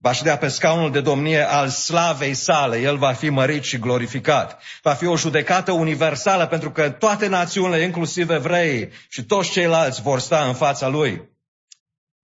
Va 0.00 0.12
ședea 0.12 0.38
pe 0.38 0.48
scaunul 0.48 0.90
de 0.90 1.00
domnie 1.00 1.48
al 1.48 1.68
slavei 1.68 2.34
sale, 2.34 2.78
el 2.80 2.96
va 2.96 3.12
fi 3.12 3.28
mărit 3.28 3.62
și 3.62 3.78
glorificat. 3.78 4.62
Va 4.82 4.94
fi 4.94 5.06
o 5.06 5.16
judecată 5.16 5.72
universală 5.72 6.46
pentru 6.46 6.70
că 6.70 6.90
toate 6.90 7.26
națiunile, 7.26 7.82
inclusiv 7.82 8.30
evrei 8.30 8.92
și 9.08 9.24
toți 9.24 9.50
ceilalți 9.50 10.02
vor 10.02 10.20
sta 10.20 10.44
în 10.44 10.54
fața 10.54 10.88
lui. 10.88 11.28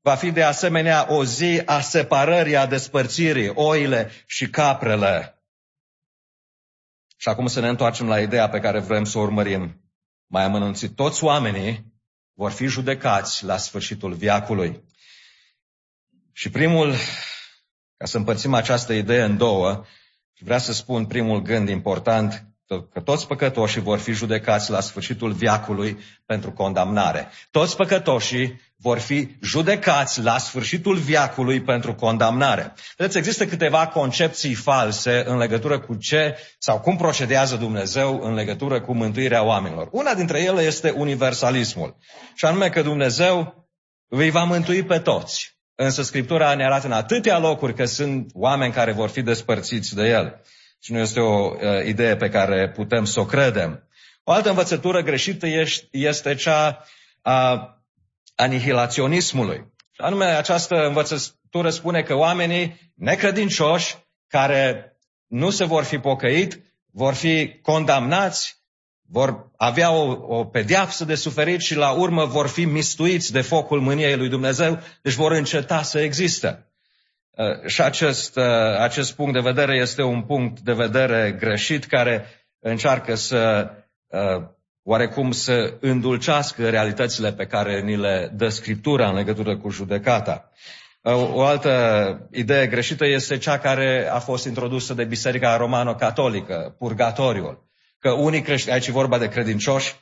Va 0.02 0.14
fi 0.14 0.30
de 0.30 0.42
asemenea 0.42 1.06
o 1.08 1.24
zi 1.24 1.62
a 1.64 1.80
separării, 1.80 2.56
a 2.56 2.66
despărțirii, 2.66 3.52
oile 3.54 4.10
și 4.26 4.48
caprele. 4.48 5.33
Și 7.16 7.28
acum 7.28 7.46
să 7.46 7.60
ne 7.60 7.68
întoarcem 7.68 8.08
la 8.08 8.20
ideea 8.20 8.48
pe 8.48 8.60
care 8.60 8.78
vrem 8.78 9.04
să 9.04 9.18
o 9.18 9.20
urmărim. 9.20 9.80
Mai 10.26 10.42
am 10.42 10.54
anunțit, 10.54 10.94
toți 10.94 11.24
oamenii 11.24 11.92
vor 12.32 12.50
fi 12.50 12.66
judecați 12.66 13.44
la 13.44 13.56
sfârșitul 13.56 14.12
viacului. 14.12 14.84
Și 16.32 16.50
primul, 16.50 16.94
ca 17.96 18.06
să 18.06 18.16
împărțim 18.16 18.54
această 18.54 18.92
idee 18.92 19.22
în 19.22 19.36
două, 19.36 19.84
vreau 20.38 20.58
să 20.58 20.72
spun 20.72 21.06
primul 21.06 21.42
gând 21.42 21.68
important, 21.68 22.53
că 22.66 23.00
toți 23.00 23.26
păcătoșii 23.26 23.80
vor 23.80 23.98
fi 23.98 24.12
judecați 24.12 24.70
la 24.70 24.80
sfârșitul 24.80 25.32
viacului 25.32 25.98
pentru 26.26 26.52
condamnare. 26.52 27.28
Toți 27.50 27.76
păcătoșii 27.76 28.60
vor 28.76 28.98
fi 28.98 29.36
judecați 29.42 30.22
la 30.22 30.38
sfârșitul 30.38 30.96
viacului 30.96 31.60
pentru 31.62 31.94
condamnare. 31.94 32.72
Vedeți, 32.96 33.18
există 33.18 33.46
câteva 33.46 33.86
concepții 33.86 34.54
false 34.54 35.24
în 35.26 35.36
legătură 35.36 35.80
cu 35.80 35.94
ce 35.94 36.36
sau 36.58 36.80
cum 36.80 36.96
procedează 36.96 37.56
Dumnezeu 37.56 38.20
în 38.22 38.34
legătură 38.34 38.80
cu 38.80 38.94
mântuirea 38.94 39.42
oamenilor. 39.42 39.88
Una 39.92 40.14
dintre 40.14 40.42
ele 40.42 40.62
este 40.62 40.90
universalismul. 40.90 41.96
Și 42.34 42.44
anume 42.44 42.68
că 42.68 42.82
Dumnezeu 42.82 43.68
îi 44.08 44.30
va 44.30 44.44
mântui 44.44 44.82
pe 44.82 44.98
toți. 44.98 45.58
Însă 45.74 46.02
Scriptura 46.02 46.54
ne 46.54 46.64
arată 46.64 46.86
în 46.86 46.92
atâtea 46.92 47.38
locuri 47.38 47.74
că 47.74 47.84
sunt 47.84 48.30
oameni 48.32 48.72
care 48.72 48.92
vor 48.92 49.08
fi 49.08 49.22
despărțiți 49.22 49.94
de 49.94 50.08
El. 50.08 50.40
Și 50.84 50.92
nu 50.92 50.98
este 50.98 51.20
o 51.20 51.50
uh, 51.50 51.86
idee 51.86 52.16
pe 52.16 52.28
care 52.28 52.70
putem 52.70 53.04
să 53.04 53.20
o 53.20 53.24
credem. 53.24 53.88
O 54.24 54.32
altă 54.32 54.48
învățătură 54.48 55.02
greșită 55.02 55.46
este 55.90 56.34
cea 56.34 56.84
a 57.22 57.68
anihilaționismului. 58.34 59.72
Anume, 59.96 60.24
această 60.24 60.74
învățătură 60.74 61.70
spune 61.70 62.02
că 62.02 62.14
oamenii 62.14 62.92
necredincioși 62.94 63.96
care 64.28 64.96
nu 65.26 65.50
se 65.50 65.64
vor 65.64 65.84
fi 65.84 65.98
pocăit, 65.98 66.62
vor 66.92 67.14
fi 67.14 67.58
condamnați, 67.62 68.62
vor 69.08 69.50
avea 69.56 69.90
o, 69.90 70.36
o 70.36 70.44
pedeapsă 70.44 71.04
de 71.04 71.14
suferit 71.14 71.60
și 71.60 71.74
la 71.74 71.90
urmă 71.90 72.24
vor 72.24 72.48
fi 72.48 72.64
mistuiți 72.64 73.32
de 73.32 73.40
focul 73.40 73.80
mâniei 73.80 74.16
lui 74.16 74.28
Dumnezeu, 74.28 74.78
deci 75.02 75.14
vor 75.14 75.32
înceta 75.32 75.82
să 75.82 76.00
existe. 76.00 76.73
Uh, 77.36 77.66
și 77.66 77.82
acest, 77.82 78.36
uh, 78.36 78.44
acest 78.78 79.12
punct 79.12 79.32
de 79.32 79.40
vedere 79.40 79.76
este 79.76 80.02
un 80.02 80.22
punct 80.22 80.60
de 80.60 80.72
vedere 80.72 81.36
greșit 81.38 81.84
care 81.84 82.24
încearcă 82.58 83.14
să 83.14 83.70
uh, 84.06 84.42
oarecum 84.82 85.30
să 85.30 85.76
îndulcească 85.80 86.68
realitățile 86.68 87.32
pe 87.32 87.46
care 87.46 87.80
ni 87.80 87.96
le 87.96 88.30
dă 88.34 88.48
Scriptura 88.48 89.08
în 89.08 89.14
legătură 89.14 89.56
cu 89.56 89.70
judecata. 89.70 90.50
O 91.32 91.42
altă 91.42 92.28
idee 92.32 92.66
greșită 92.66 93.06
este 93.06 93.38
cea 93.38 93.58
care 93.58 94.08
a 94.12 94.18
fost 94.18 94.46
introdusă 94.46 94.94
de 94.94 95.04
Biserica 95.04 95.56
Romano-Catolică, 95.56 96.74
purgatoriul. 96.78 97.68
Că 97.98 98.10
unii 98.10 98.42
creștini, 98.42 98.72
aici 98.72 98.86
e 98.86 98.92
vorba 98.92 99.18
de 99.18 99.28
credincioși, 99.28 99.94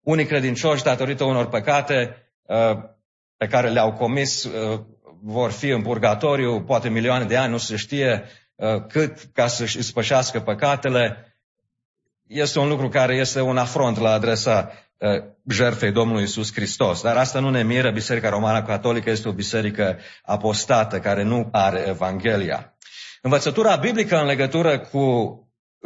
unii 0.00 0.26
credincioși, 0.26 0.82
datorită 0.82 1.24
unor 1.24 1.48
păcate 1.48 2.16
pe 3.36 3.46
care 3.46 3.68
le-au 3.68 3.92
comis, 3.92 4.48
vor 5.26 5.50
fi 5.50 5.68
în 5.68 5.82
purgatoriu 5.82 6.62
poate 6.62 6.88
milioane 6.88 7.24
de 7.24 7.36
ani, 7.36 7.50
nu 7.50 7.58
se 7.58 7.76
știe 7.76 8.24
cât 8.88 9.28
ca 9.32 9.46
să-și 9.46 9.82
spășească 9.82 10.40
păcatele 10.40 11.34
este 12.26 12.58
un 12.58 12.68
lucru 12.68 12.88
care 12.88 13.14
este 13.14 13.40
un 13.40 13.56
afront 13.56 13.98
la 13.98 14.10
adresa 14.10 14.72
uh, 14.98 15.08
jertfei 15.48 15.92
Domnului 15.92 16.22
Isus 16.22 16.52
Hristos. 16.52 17.02
Dar 17.02 17.16
asta 17.16 17.40
nu 17.40 17.50
ne 17.50 17.62
miră, 17.62 17.90
Biserica 17.90 18.28
Romană 18.28 18.62
Catolică 18.62 19.10
este 19.10 19.28
o 19.28 19.32
biserică 19.32 19.98
apostată 20.22 21.00
care 21.00 21.22
nu 21.22 21.48
are 21.52 21.84
Evanghelia. 21.88 22.76
Învățătura 23.22 23.76
biblică 23.76 24.20
în 24.20 24.26
legătură 24.26 24.78
cu 24.78 25.38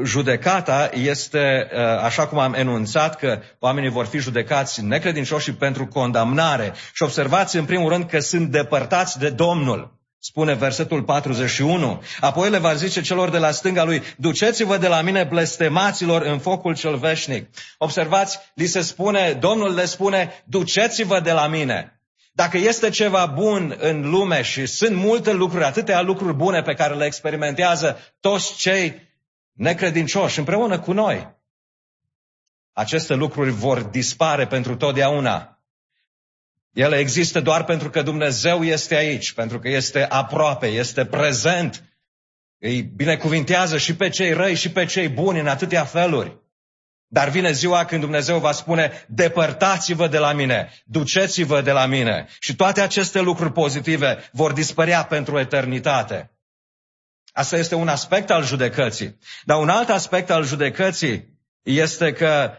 judecata 0.04 0.90
este, 0.92 1.68
uh, 1.72 1.78
așa 1.80 2.26
cum 2.26 2.38
am 2.38 2.54
enunțat, 2.54 3.16
că 3.16 3.40
oamenii 3.58 3.90
vor 3.90 4.06
fi 4.06 4.18
judecați 4.18 4.84
necredincioși 4.84 5.52
pentru 5.52 5.86
condamnare. 5.86 6.72
Și 6.92 7.02
observați 7.02 7.56
în 7.56 7.64
primul 7.64 7.88
rând 7.88 8.04
că 8.04 8.18
sunt 8.18 8.50
depărtați 8.50 9.18
de 9.18 9.30
Domnul. 9.30 9.96
Spune 10.20 10.54
versetul 10.54 11.02
41. 11.02 12.02
Apoi 12.20 12.50
le 12.50 12.58
va 12.58 12.74
zice 12.74 13.00
celor 13.00 13.30
de 13.30 13.38
la 13.38 13.50
stânga 13.50 13.84
lui, 13.84 14.02
duceți-vă 14.16 14.76
de 14.76 14.88
la 14.88 15.00
mine 15.00 15.24
blestemaților 15.24 16.22
în 16.22 16.38
focul 16.38 16.74
cel 16.74 16.96
veșnic. 16.96 17.48
Observați, 17.78 18.38
li 18.54 18.66
se 18.66 18.80
spune, 18.80 19.36
Domnul 19.40 19.74
le 19.74 19.84
spune, 19.84 20.44
duceți-vă 20.46 21.20
de 21.20 21.32
la 21.32 21.46
mine. 21.46 22.00
Dacă 22.32 22.56
este 22.56 22.90
ceva 22.90 23.26
bun 23.26 23.76
în 23.78 24.10
lume 24.10 24.42
și 24.42 24.66
sunt 24.66 24.96
multe 24.96 25.32
lucruri, 25.32 25.64
atâtea 25.64 26.00
lucruri 26.00 26.34
bune 26.34 26.62
pe 26.62 26.74
care 26.74 26.94
le 26.94 27.04
experimentează 27.04 27.98
toți 28.20 28.56
cei 28.56 29.07
necredincioși 29.58 30.38
împreună 30.38 30.78
cu 30.78 30.92
noi, 30.92 31.36
aceste 32.72 33.14
lucruri 33.14 33.50
vor 33.50 33.82
dispare 33.82 34.46
pentru 34.46 34.76
totdeauna. 34.76 35.62
Ele 36.72 36.96
există 36.96 37.40
doar 37.40 37.64
pentru 37.64 37.90
că 37.90 38.02
Dumnezeu 38.02 38.64
este 38.64 38.94
aici, 38.94 39.32
pentru 39.32 39.58
că 39.58 39.68
este 39.68 40.04
aproape, 40.04 40.66
este 40.66 41.04
prezent. 41.04 41.84
Îi 42.58 42.82
binecuvintează 42.82 43.78
și 43.78 43.96
pe 43.96 44.08
cei 44.08 44.32
răi 44.32 44.54
și 44.54 44.70
pe 44.70 44.84
cei 44.84 45.08
buni 45.08 45.40
în 45.40 45.46
atâtea 45.46 45.84
feluri. 45.84 46.36
Dar 47.06 47.28
vine 47.28 47.52
ziua 47.52 47.84
când 47.84 48.00
Dumnezeu 48.00 48.38
va 48.38 48.52
spune, 48.52 49.06
depărtați-vă 49.08 50.08
de 50.08 50.18
la 50.18 50.32
mine, 50.32 50.72
duceți-vă 50.84 51.60
de 51.60 51.72
la 51.72 51.86
mine. 51.86 52.26
Și 52.38 52.56
toate 52.56 52.80
aceste 52.80 53.20
lucruri 53.20 53.52
pozitive 53.52 54.28
vor 54.32 54.52
dispărea 54.52 55.04
pentru 55.04 55.38
eternitate. 55.38 56.30
Asta 57.38 57.56
este 57.56 57.74
un 57.74 57.88
aspect 57.88 58.30
al 58.30 58.44
judecății. 58.44 59.18
Dar 59.44 59.58
un 59.58 59.68
alt 59.68 59.88
aspect 59.88 60.30
al 60.30 60.44
judecății 60.44 61.38
este 61.62 62.12
că 62.12 62.52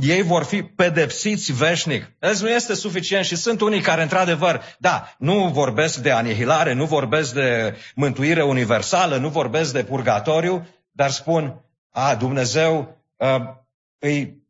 ei 0.00 0.22
vor 0.22 0.44
fi 0.44 0.62
pedepsiți 0.62 1.52
veșnic. 1.52 2.12
Îți 2.18 2.42
nu 2.42 2.48
este 2.48 2.74
suficient 2.74 3.24
și 3.24 3.36
sunt 3.36 3.60
unii 3.60 3.80
care, 3.80 4.02
într-adevăr, 4.02 4.62
da, 4.78 5.14
nu 5.18 5.48
vorbesc 5.48 5.98
de 5.98 6.10
anihilare, 6.10 6.72
nu 6.72 6.84
vorbesc 6.84 7.34
de 7.34 7.76
mântuire 7.94 8.42
universală, 8.42 9.16
nu 9.16 9.28
vorbesc 9.28 9.72
de 9.72 9.84
purgatoriu, 9.84 10.68
dar 10.90 11.10
spun, 11.10 11.64
a, 11.90 12.14
Dumnezeu 12.14 12.98
uh, 13.16 13.40
îi 13.98 14.42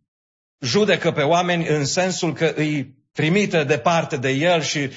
judecă 0.61 1.13
pe 1.13 1.23
oameni 1.23 1.69
în 1.69 1.85
sensul 1.85 2.33
că 2.33 2.53
îi 2.57 2.95
trimite 3.13 3.65
departe 3.65 4.17
de 4.17 4.31
El 4.31 4.61
și 4.61 4.91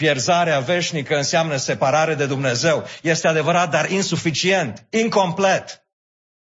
pierzarea 0.00 0.60
veșnică 0.60 1.16
înseamnă 1.16 1.56
separare 1.56 2.14
de 2.14 2.26
Dumnezeu. 2.26 2.86
Este 3.02 3.28
adevărat, 3.28 3.70
dar 3.70 3.90
insuficient, 3.90 4.86
incomplet. 4.90 5.86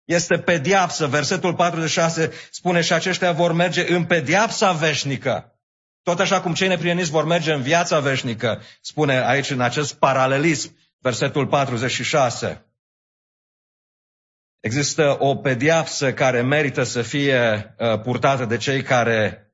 Este 0.05 0.37
pediapsă. 0.39 1.07
Versetul 1.07 1.55
46 1.55 2.31
spune 2.51 2.81
și 2.81 2.93
aceștia 2.93 3.31
vor 3.31 3.51
merge 3.51 3.93
în 3.93 4.05
pediapsa 4.05 4.71
veșnică. 4.71 5.59
Tot 6.03 6.19
așa 6.19 6.41
cum 6.41 6.53
cei 6.53 6.67
neprieniți 6.67 7.09
vor 7.09 7.25
merge 7.25 7.53
în 7.53 7.61
viața 7.61 7.99
veșnică, 7.99 8.61
spune 8.81 9.27
aici 9.27 9.49
în 9.49 9.61
acest 9.61 9.93
paralelism, 9.93 10.77
versetul 10.97 11.47
46. 11.47 12.65
Există 14.59 15.15
o 15.19 15.35
pediapsă 15.35 16.13
care 16.13 16.41
merită 16.41 16.83
să 16.83 17.01
fie 17.01 17.75
uh, 17.77 18.01
purtată 18.01 18.45
de 18.45 18.57
cei 18.57 18.83
care 18.83 19.51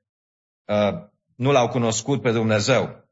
uh, 0.65 0.99
nu 1.35 1.51
l-au 1.51 1.67
cunoscut 1.67 2.21
pe 2.21 2.31
Dumnezeu. 2.31 3.06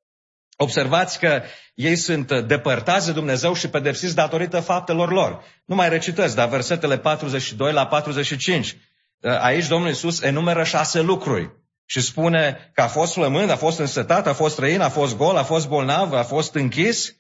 Observați 0.56 1.20
că 1.20 1.44
ei 1.74 1.96
sunt 1.96 2.42
depărtați 2.42 3.06
de 3.06 3.12
Dumnezeu 3.12 3.54
și 3.54 3.70
pedepsiți 3.70 4.16
datorită 4.16 4.60
faptelor 4.60 5.12
lor. 5.12 5.44
Nu 5.66 5.76
mai 5.76 5.90
recitez, 5.90 6.34
dar 6.34 6.48
versetele 6.48 6.98
42 6.98 7.74
la 7.74 7.88
45. 7.88 8.78
Aici 9.22 9.68
Domnul 9.68 9.90
Iisus 9.90 10.22
enumeră 10.22 10.64
șase 10.64 11.02
lucruri 11.02 11.52
și 11.86 12.02
spune 12.02 12.72
că 12.74 12.82
a 12.82 12.88
fost 12.88 13.14
flămând, 13.14 13.50
a 13.50 13.56
fost 13.56 13.80
însetat, 13.80 14.28
a 14.28 14.34
fost 14.34 14.58
răin, 14.60 14.82
a 14.82 14.90
fost 14.90 15.18
gol, 15.18 15.38
a 15.38 15.44
fost 15.44 15.68
bolnav, 15.68 16.14
a 16.14 16.24
fost 16.24 16.54
închis 16.56 17.16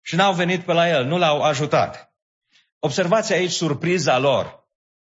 și 0.00 0.16
n-au 0.16 0.32
venit 0.32 0.64
pe 0.64 0.72
la 0.72 0.88
el, 0.88 1.04
nu 1.04 1.18
l-au 1.18 1.42
ajutat. 1.42 2.12
Observați 2.78 3.32
aici 3.32 3.50
surpriza 3.50 4.18
lor. 4.18 4.68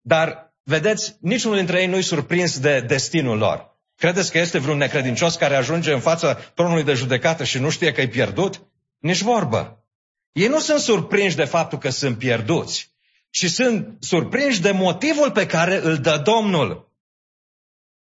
Dar, 0.01 0.55
vedeți, 0.63 1.17
niciunul 1.21 1.57
dintre 1.57 1.81
ei 1.81 1.87
nu-i 1.87 2.03
surprins 2.03 2.59
de 2.59 2.81
destinul 2.81 3.39
lor. 3.39 3.78
Credeți 3.99 4.31
că 4.31 4.39
este 4.39 4.59
vreun 4.59 4.77
necredincios 4.77 5.37
care 5.37 5.57
ajunge 5.57 5.93
în 5.93 6.01
fața 6.01 6.35
tronului 6.35 6.85
de 6.85 6.95
judecată 6.95 7.45
și 7.45 7.59
nu 7.59 7.71
știe 7.71 7.93
că 7.93 8.01
e 8.01 8.09
pierdut? 8.09 8.67
Nici 8.99 9.21
vorbă. 9.21 9.85
Ei 10.33 10.47
nu 10.47 10.59
sunt 10.59 10.81
surprinși 10.81 11.37
de 11.37 11.45
faptul 11.45 11.79
că 11.79 11.91
sunt 11.91 12.19
pierduți, 12.19 12.93
ci 13.31 13.51
sunt 13.51 13.97
surprinși 14.01 14.61
de 14.61 14.71
motivul 14.71 15.31
pe 15.31 15.47
care 15.47 15.77
îl 15.77 15.99
dă 15.99 16.19
Domnul. 16.19 16.93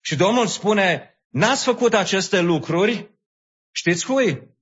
Și 0.01 0.15
Domnul 0.15 0.47
spune, 0.47 1.17
n-ați 1.29 1.63
făcut 1.63 1.93
aceste 1.93 2.39
lucruri, 2.39 3.11
știți 3.71 4.05
cui? 4.05 4.55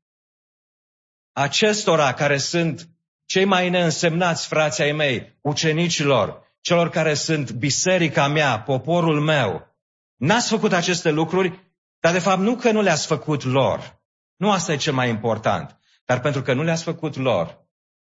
Acestora 1.31 2.13
care 2.13 2.37
sunt 2.37 2.89
cei 3.25 3.45
mai 3.45 3.69
neînsemnați 3.69 4.47
frații 4.47 4.83
ai 4.83 4.91
mei, 4.91 5.37
ucenicilor, 5.41 6.53
celor 6.61 6.89
care 6.89 7.13
sunt 7.13 7.51
biserica 7.51 8.27
mea, 8.27 8.61
poporul 8.61 9.21
meu. 9.21 9.74
N-ați 10.15 10.49
făcut 10.49 10.73
aceste 10.73 11.09
lucruri, 11.09 11.73
dar 11.99 12.11
de 12.11 12.19
fapt 12.19 12.41
nu 12.41 12.55
că 12.55 12.71
nu 12.71 12.81
le-ați 12.81 13.07
făcut 13.07 13.43
lor. 13.43 14.03
Nu 14.35 14.51
asta 14.51 14.73
e 14.73 14.77
cel 14.77 14.93
mai 14.93 15.09
important. 15.09 15.79
Dar 16.05 16.19
pentru 16.19 16.41
că 16.41 16.53
nu 16.53 16.63
le-ați 16.63 16.83
făcut 16.83 17.15
lor, 17.15 17.65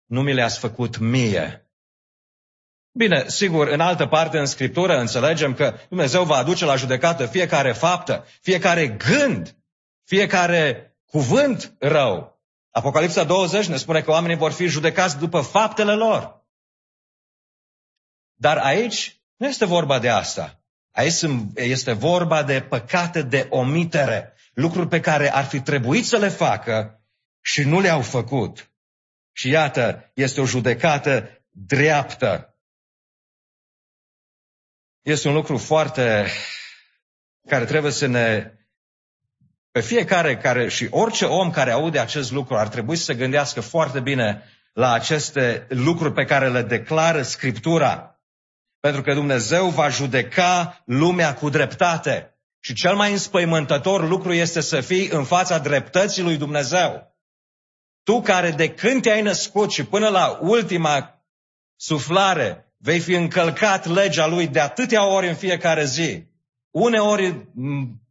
nu 0.05 0.21
mi 0.21 0.33
le-ați 0.33 0.59
făcut 0.59 0.97
mie. 0.97 1.67
Bine, 2.91 3.27
sigur, 3.27 3.67
în 3.67 3.79
altă 3.79 4.07
parte 4.07 4.39
în 4.39 4.45
Scriptură 4.45 4.99
înțelegem 4.99 5.53
că 5.53 5.77
Dumnezeu 5.89 6.23
va 6.23 6.35
aduce 6.35 6.65
la 6.65 6.75
judecată 6.75 7.25
fiecare 7.25 7.71
faptă, 7.71 8.25
fiecare 8.41 8.87
gând, 8.87 9.57
fiecare 10.03 10.95
cuvânt 11.05 11.75
rău. 11.79 12.41
Apocalipsa 12.71 13.23
20 13.23 13.67
ne 13.67 13.77
spune 13.77 14.01
că 14.01 14.11
oamenii 14.11 14.37
vor 14.37 14.51
fi 14.51 14.65
judecați 14.65 15.17
după 15.17 15.41
faptele 15.41 15.93
lor. 15.93 16.45
Dar 18.33 18.57
aici 18.57 19.21
nu 19.35 19.47
este 19.47 19.65
vorba 19.65 19.99
de 19.99 20.09
asta. 20.09 20.62
Aici 20.93 21.21
este 21.55 21.91
vorba 21.91 22.43
de 22.43 22.61
păcate 22.61 23.21
de 23.21 23.47
omitere, 23.49 24.33
lucruri 24.53 24.87
pe 24.87 24.99
care 24.99 25.33
ar 25.33 25.45
fi 25.45 25.61
trebuit 25.61 26.05
să 26.05 26.17
le 26.17 26.29
facă 26.29 27.03
și 27.41 27.63
nu 27.63 27.79
le-au 27.79 28.01
făcut. 28.01 28.71
Și 29.31 29.49
iată, 29.49 30.11
este 30.13 30.41
o 30.41 30.45
judecată 30.45 31.43
dreaptă. 31.49 32.57
Este 35.01 35.27
un 35.27 35.33
lucru 35.33 35.57
foarte 35.57 36.27
care 37.47 37.65
trebuie 37.65 37.91
să 37.91 38.05
ne 38.05 38.53
pe 39.71 39.81
fiecare 39.81 40.37
care 40.37 40.69
și 40.69 40.87
orice 40.89 41.25
om 41.25 41.51
care 41.51 41.71
aude 41.71 41.99
acest 41.99 42.31
lucru 42.31 42.55
ar 42.57 42.67
trebui 42.67 42.95
să 42.95 43.03
se 43.03 43.15
gândească 43.15 43.61
foarte 43.61 43.99
bine 43.99 44.43
la 44.73 44.91
aceste 44.91 45.65
lucruri 45.69 46.13
pe 46.13 46.25
care 46.25 46.49
le 46.49 46.61
declară 46.61 47.21
Scriptura. 47.21 48.12
Pentru 48.83 49.01
că 49.01 49.13
Dumnezeu 49.13 49.67
va 49.67 49.89
judeca 49.89 50.81
lumea 50.85 51.33
cu 51.33 51.49
dreptate. 51.49 52.37
Și 52.59 52.73
cel 52.73 52.95
mai 52.95 53.11
înspăimântător 53.11 54.07
lucru 54.07 54.33
este 54.33 54.61
să 54.61 54.81
fii 54.81 55.09
în 55.09 55.23
fața 55.23 55.57
dreptății 55.57 56.23
lui 56.23 56.37
Dumnezeu. 56.37 57.15
Tu 58.03 58.21
care 58.21 58.51
de 58.51 58.69
când 58.73 59.01
te-ai 59.01 59.21
născut 59.21 59.71
și 59.71 59.83
până 59.83 60.09
la 60.09 60.37
ultima 60.41 61.23
suflare 61.75 62.73
vei 62.77 62.99
fi 62.99 63.13
încălcat 63.13 63.85
legea 63.85 64.27
lui 64.27 64.47
de 64.47 64.59
atâtea 64.59 65.07
ori 65.07 65.27
în 65.27 65.35
fiecare 65.35 65.85
zi. 65.85 66.23
Uneori 66.69 67.47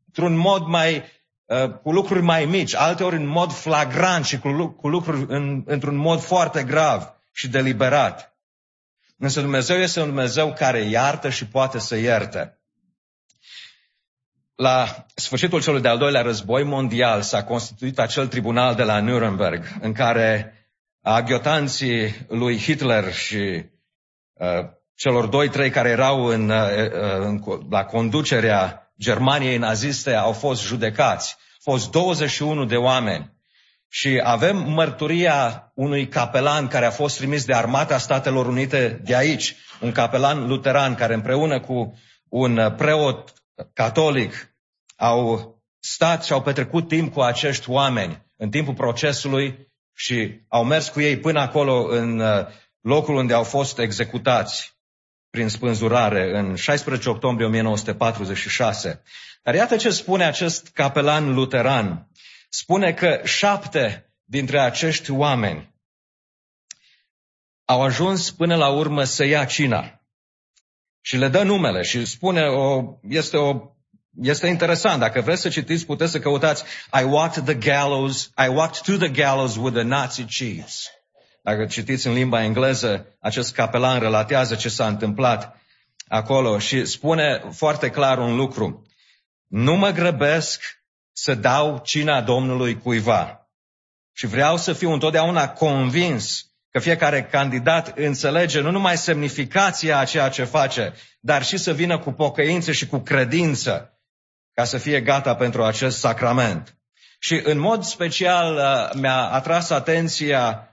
într-un 0.06 0.37
mod 0.37 0.66
mai, 0.66 1.02
uh, 1.44 1.70
cu 1.82 1.92
lucruri 1.92 2.22
mai 2.22 2.44
mici, 2.44 2.74
alteori 2.74 3.16
în 3.16 3.26
mod 3.26 3.52
flagrant 3.52 4.24
și 4.24 4.38
cu, 4.38 4.66
cu 4.66 4.88
lucruri 4.88 5.24
în, 5.28 5.62
într-un 5.66 5.96
mod 5.96 6.20
foarte 6.20 6.62
grav 6.62 7.14
și 7.32 7.48
deliberat. 7.48 8.31
Însă 9.22 9.40
Dumnezeu 9.40 9.76
este 9.76 10.00
un 10.00 10.06
Dumnezeu 10.06 10.52
care 10.52 10.80
iartă 10.80 11.30
și 11.30 11.46
poate 11.46 11.78
să 11.78 11.96
ierte. 11.96 12.61
La 14.54 15.06
sfârșitul 15.14 15.62
celui 15.62 15.80
de-al 15.80 15.98
doilea 15.98 16.22
război 16.22 16.62
mondial 16.62 17.22
s-a 17.22 17.44
constituit 17.44 17.98
acel 17.98 18.26
tribunal 18.26 18.74
de 18.74 18.82
la 18.82 19.00
Nuremberg, 19.00 19.64
în 19.80 19.92
care 19.92 20.52
aghiotanții 21.00 22.26
lui 22.28 22.58
Hitler 22.58 23.12
și 23.12 23.64
uh, 24.32 24.68
celor 24.94 25.26
doi, 25.26 25.48
trei 25.48 25.70
care 25.70 25.88
erau 25.88 26.24
în, 26.24 26.48
uh, 26.48 26.56
uh 26.56 27.18
în, 27.18 27.42
la 27.70 27.85
conducerea 27.85 28.92
Germaniei 29.00 29.58
naziste 29.58 30.14
au 30.14 30.32
fost 30.32 30.62
judecați. 30.62 31.37
Au 31.64 31.72
fost 31.72 31.90
21 31.90 32.64
de 32.64 32.76
oameni 32.76 33.32
și 33.94 34.20
avem 34.24 34.57
mărturia 34.57 35.72
unui 35.74 36.09
capelan 36.09 36.68
care 36.68 36.87
a 36.87 36.90
fost 36.90 37.16
trimis 37.16 37.44
de 37.44 37.55
Armata 37.55 37.98
Statelor 37.98 38.46
Unite 38.46 39.00
de 39.05 39.16
aici, 39.16 39.57
un 39.81 39.92
capelan 39.92 40.46
luteran 40.46 40.94
care 40.94 41.14
împreună 41.14 41.61
cu 41.61 41.98
un 42.28 42.74
preot 42.76 43.33
catolic 43.72 44.55
au 44.96 45.55
stat 45.78 46.24
și 46.24 46.33
au 46.33 46.42
petrecut 46.42 46.88
timp 46.88 47.12
cu 47.12 47.20
acești 47.20 47.70
oameni 47.70 48.26
în 48.37 48.50
timpul 48.50 48.74
procesului 48.74 49.68
și 49.94 50.40
au 50.48 50.64
mers 50.64 50.88
cu 50.88 51.00
ei 51.00 51.18
până 51.18 51.40
acolo 51.40 51.87
în 51.90 52.18
uh, 52.18 52.46
locul 52.81 53.14
unde 53.14 53.35
au 53.35 53.44
fost 53.44 53.78
executați 53.78 54.76
prin 55.31 55.48
spânzurare 55.48 56.38
în 56.38 56.55
16 56.55 57.09
octombrie 57.09 57.46
1946. 57.46 59.02
Dar 59.42 59.55
iată 59.55 59.76
ce 59.76 59.90
spune 59.90 60.24
acest 60.24 60.68
capelan 60.68 61.35
luteran 61.35 62.09
spune 62.54 62.92
că 62.92 63.20
șapte 63.24 64.12
dintre 64.24 64.60
acești 64.60 65.10
oameni 65.10 65.74
au 67.64 67.82
ajuns 67.82 68.30
până 68.30 68.56
la 68.56 68.68
urmă 68.68 69.04
să 69.04 69.24
ia 69.24 69.44
cina. 69.44 70.00
Și 71.00 71.16
le 71.16 71.28
dă 71.28 71.42
numele 71.42 71.82
și 71.82 72.04
spune, 72.04 72.42
o, 72.42 72.98
este, 73.08 73.36
o, 73.36 73.60
este 74.20 74.46
interesant, 74.46 75.00
dacă 75.00 75.20
vreți 75.20 75.40
să 75.40 75.48
citiți, 75.48 75.86
puteți 75.86 76.10
să 76.10 76.18
căutați 76.18 76.64
I 77.00 77.02
walked 77.02 77.44
the 77.44 77.54
gallows, 77.54 78.24
I 78.24 78.48
walked 78.48 78.80
to 78.80 79.04
the 79.04 79.22
gallows 79.22 79.56
with 79.56 79.76
the 79.76 79.82
Nazi 79.82 80.22
chiefs. 80.22 80.90
Dacă 81.42 81.66
citiți 81.66 82.06
în 82.06 82.12
limba 82.12 82.42
engleză, 82.42 83.16
acest 83.20 83.54
capelan 83.54 84.00
relatează 84.00 84.54
ce 84.54 84.68
s-a 84.68 84.86
întâmplat 84.86 85.60
acolo 86.08 86.58
și 86.58 86.84
spune 86.84 87.42
foarte 87.52 87.90
clar 87.90 88.18
un 88.18 88.36
lucru. 88.36 88.86
Nu 89.46 89.76
mă 89.76 89.90
grăbesc 89.90 90.81
să 91.12 91.35
dau 91.35 91.81
cina 91.85 92.20
Domnului 92.20 92.79
cuiva. 92.79 93.51
Și 94.12 94.27
vreau 94.27 94.57
să 94.57 94.72
fiu 94.72 94.92
întotdeauna 94.92 95.48
convins 95.48 96.46
că 96.70 96.79
fiecare 96.79 97.25
candidat 97.25 97.98
înțelege 97.98 98.61
nu 98.61 98.70
numai 98.70 98.96
semnificația 98.96 99.98
a 99.98 100.05
ceea 100.05 100.29
ce 100.29 100.44
face, 100.44 100.94
dar 101.20 101.44
și 101.44 101.57
să 101.57 101.72
vină 101.72 101.98
cu 101.98 102.12
pocăință 102.12 102.72
și 102.72 102.87
cu 102.87 102.98
credință 102.98 103.98
ca 104.55 104.64
să 104.64 104.79
fie 104.79 105.01
gata 105.01 105.35
pentru 105.35 105.64
acest 105.64 105.98
sacrament. 105.98 106.77
Și 107.18 107.40
în 107.44 107.59
mod 107.59 107.83
special 107.83 108.55
uh, 108.55 109.01
mi-a 109.01 109.31
atras 109.31 109.70
atenția 109.70 110.68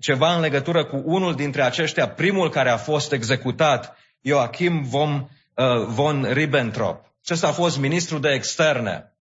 ceva 0.00 0.34
în 0.34 0.40
legătură 0.40 0.84
cu 0.84 1.02
unul 1.04 1.34
dintre 1.34 1.62
aceștia, 1.62 2.08
primul 2.08 2.50
care 2.50 2.70
a 2.70 2.76
fost 2.76 3.12
executat, 3.12 3.96
Joachim 4.20 4.82
von, 4.82 5.28
uh, 5.54 5.86
von 5.86 6.32
Ribbentrop. 6.32 7.04
Acesta 7.22 7.48
a 7.48 7.52
fost 7.52 7.78
ministru 7.78 8.18
de 8.18 8.28
externe 8.28 9.13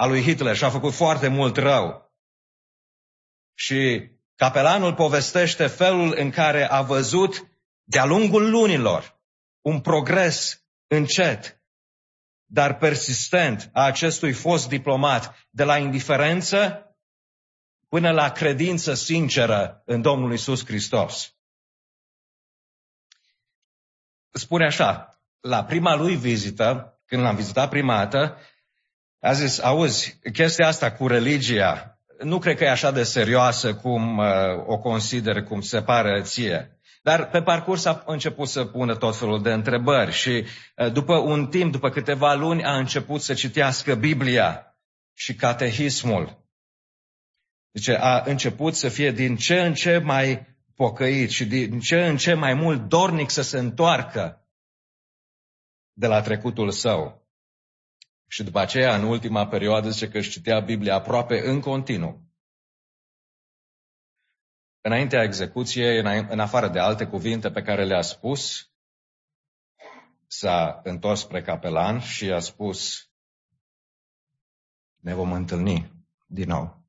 al 0.00 0.08
lui 0.08 0.22
Hitler 0.22 0.56
și 0.56 0.64
a 0.64 0.70
făcut 0.70 0.94
foarte 0.94 1.28
mult 1.28 1.56
rău. 1.56 2.12
Și 3.54 4.10
capelanul 4.34 4.94
povestește 4.94 5.66
felul 5.66 6.14
în 6.16 6.30
care 6.30 6.70
a 6.70 6.82
văzut 6.82 7.48
de-a 7.82 8.04
lungul 8.04 8.50
lunilor 8.50 9.20
un 9.60 9.80
progres 9.80 10.64
încet, 10.86 11.62
dar 12.44 12.76
persistent 12.76 13.70
a 13.72 13.84
acestui 13.84 14.32
fost 14.32 14.68
diplomat 14.68 15.46
de 15.50 15.64
la 15.64 15.78
indiferență 15.78 16.84
până 17.88 18.10
la 18.10 18.32
credință 18.32 18.94
sinceră 18.94 19.82
în 19.84 20.02
Domnul 20.02 20.32
Isus 20.32 20.64
Hristos. 20.64 21.34
Spune 24.30 24.64
așa, 24.64 25.20
la 25.40 25.64
prima 25.64 25.94
lui 25.94 26.16
vizită, 26.16 27.00
când 27.04 27.22
l-am 27.22 27.36
vizitat 27.36 27.68
prima 27.68 27.96
dată, 27.96 28.38
a 29.20 29.32
zis, 29.32 29.58
auzi, 29.58 30.18
chestia 30.32 30.66
asta 30.66 30.92
cu 30.92 31.06
religia, 31.06 31.98
nu 32.22 32.38
cred 32.38 32.56
că 32.56 32.64
e 32.64 32.70
așa 32.70 32.90
de 32.90 33.02
serioasă 33.02 33.74
cum 33.74 34.18
uh, 34.18 34.26
o 34.66 34.78
consider, 34.78 35.42
cum 35.42 35.60
se 35.60 35.82
pare 35.82 36.22
ție. 36.22 36.80
Dar 37.02 37.28
pe 37.28 37.42
parcurs 37.42 37.84
a 37.84 38.02
început 38.06 38.48
să 38.48 38.64
pună 38.64 38.96
tot 38.96 39.16
felul 39.16 39.42
de 39.42 39.52
întrebări 39.52 40.12
și 40.12 40.44
uh, 40.76 40.92
după 40.92 41.16
un 41.16 41.46
timp, 41.46 41.72
după 41.72 41.90
câteva 41.90 42.34
luni, 42.34 42.64
a 42.64 42.76
început 42.76 43.20
să 43.20 43.34
citească 43.34 43.94
Biblia 43.94 44.76
și 45.14 45.34
catehismul. 45.34 46.44
Deci 47.70 47.88
a 47.88 48.22
început 48.26 48.74
să 48.74 48.88
fie 48.88 49.10
din 49.10 49.36
ce 49.36 49.60
în 49.60 49.74
ce 49.74 49.98
mai 49.98 50.46
pocăit 50.74 51.30
și 51.30 51.44
din 51.44 51.80
ce 51.80 52.06
în 52.06 52.16
ce 52.16 52.34
mai 52.34 52.54
mult 52.54 52.88
dornic 52.88 53.30
să 53.30 53.42
se 53.42 53.58
întoarcă 53.58 54.44
de 55.92 56.06
la 56.06 56.20
trecutul 56.20 56.70
său. 56.70 57.19
Și 58.32 58.42
după 58.42 58.58
aceea, 58.58 58.96
în 58.96 59.02
ultima 59.02 59.46
perioadă, 59.46 59.90
zice 59.90 60.08
că 60.08 60.18
își 60.18 60.30
citea 60.30 60.60
Biblia 60.60 60.94
aproape 60.94 61.48
în 61.48 61.60
continuu. 61.60 62.28
Înaintea 64.80 65.22
execuției, 65.22 65.98
în 66.28 66.40
afară 66.40 66.68
de 66.68 66.78
alte 66.78 67.06
cuvinte 67.06 67.50
pe 67.50 67.62
care 67.62 67.84
le-a 67.84 68.02
spus, 68.02 68.70
s-a 70.26 70.80
întors 70.84 71.20
spre 71.20 71.42
capelan 71.42 72.00
și 72.00 72.32
a 72.32 72.38
spus, 72.38 73.10
ne 74.96 75.14
vom 75.14 75.32
întâlni 75.32 76.04
din 76.26 76.48
nou. 76.48 76.84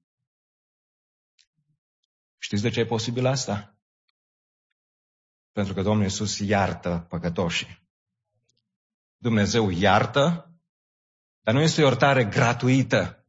Știți 2.37 2.61
de 2.61 2.69
ce 2.69 2.79
e 2.79 2.85
posibil 2.85 3.25
asta? 3.25 3.77
Pentru 5.51 5.73
că 5.73 5.81
Domnul 5.81 6.03
Iisus 6.03 6.39
iartă 6.39 7.05
păcătoșii. 7.09 7.89
Dumnezeu 9.17 9.69
iartă, 9.69 10.50
dar 11.41 11.53
nu 11.53 11.61
este 11.61 11.81
o 11.81 11.85
iertare 11.85 12.23
gratuită. 12.23 13.25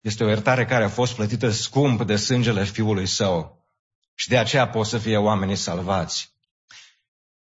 Este 0.00 0.24
o 0.24 0.28
iertare 0.28 0.64
care 0.64 0.84
a 0.84 0.88
fost 0.88 1.14
plătită 1.14 1.50
scump 1.50 2.02
de 2.02 2.16
sângele 2.16 2.64
Fiului 2.64 3.06
Său. 3.06 3.66
Și 4.14 4.28
de 4.28 4.38
aceea 4.38 4.68
pot 4.68 4.86
să 4.86 4.98
fie 4.98 5.16
oamenii 5.16 5.56
salvați. 5.56 6.32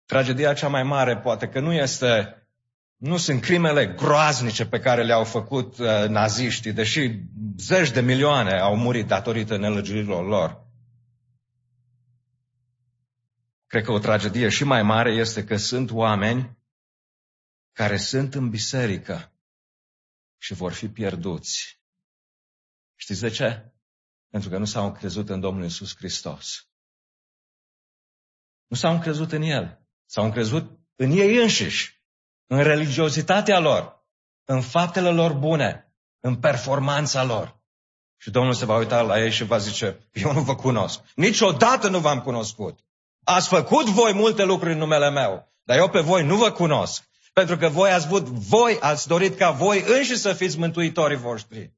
Tragedia 0.05 0.53
cea 0.53 0.67
mai 0.67 0.83
mare 0.83 1.17
poate 1.17 1.47
că 1.47 1.59
nu 1.59 1.73
este 1.73 2.35
nu 2.97 3.17
sunt 3.17 3.41
crimele 3.41 3.87
groaznice 3.87 4.65
pe 4.65 4.79
care 4.79 5.03
le-au 5.03 5.23
făcut 5.23 5.77
uh, 5.77 6.07
naziștii, 6.07 6.73
deși 6.73 7.19
zeci 7.57 7.91
de 7.91 8.01
milioane 8.01 8.59
au 8.59 8.77
murit 8.77 9.07
datorită 9.07 9.57
nelăgirilor 9.57 10.25
lor. 10.25 10.65
Cred 13.67 13.83
că 13.83 13.91
o 13.91 13.99
tragedie 13.99 14.49
și 14.49 14.63
mai 14.63 14.83
mare 14.83 15.11
este 15.11 15.43
că 15.43 15.57
sunt 15.57 15.91
oameni 15.91 16.57
care 17.71 17.97
sunt 17.97 18.35
în 18.35 18.49
biserică 18.49 19.30
și 20.41 20.53
vor 20.53 20.73
fi 20.73 20.89
pierduți. 20.89 21.81
Știți 22.95 23.21
de 23.21 23.29
ce? 23.29 23.73
Pentru 24.29 24.49
că 24.49 24.57
nu 24.57 24.65
s-au 24.65 24.85
încrezut 24.85 25.29
în 25.29 25.39
Domnul 25.39 25.65
Isus 25.65 25.95
Hristos. 25.95 26.67
Nu 28.67 28.75
s-au 28.75 28.93
încrezut 28.93 29.31
în 29.31 29.41
El. 29.41 29.85
S-au 30.05 30.23
încrezut 30.23 30.79
în 30.95 31.11
ei 31.11 31.35
înșiși, 31.35 32.03
în 32.47 32.63
religiozitatea 32.63 33.59
lor, 33.59 34.05
în 34.43 34.61
faptele 34.61 35.09
lor 35.09 35.33
bune, 35.33 35.95
în 36.19 36.39
performanța 36.39 37.23
lor. 37.23 37.59
Și 38.17 38.31
Domnul 38.31 38.53
se 38.53 38.65
va 38.65 38.77
uita 38.77 39.01
la 39.01 39.23
ei 39.23 39.31
și 39.31 39.43
va 39.43 39.57
zice, 39.57 40.09
eu 40.11 40.33
nu 40.33 40.41
vă 40.41 40.55
cunosc. 40.55 41.01
Niciodată 41.15 41.89
nu 41.89 41.99
v-am 41.99 42.21
cunoscut. 42.21 42.79
Ați 43.23 43.47
făcut 43.47 43.85
voi 43.85 44.13
multe 44.13 44.43
lucruri 44.43 44.73
în 44.73 44.77
numele 44.77 45.09
meu, 45.09 45.53
dar 45.63 45.77
eu 45.77 45.89
pe 45.89 45.99
voi 45.99 46.23
nu 46.23 46.37
vă 46.37 46.51
cunosc. 46.51 47.10
Pentru 47.33 47.57
că 47.57 47.69
voi 47.69 47.91
ați 47.91 48.07
vrut, 48.07 48.23
voi 48.27 48.77
ați 48.79 49.07
dorit 49.07 49.37
ca 49.37 49.51
voi 49.51 49.83
înși 49.87 50.17
să 50.17 50.33
fiți 50.33 50.57
mântuitorii 50.57 51.17
voștri. 51.17 51.73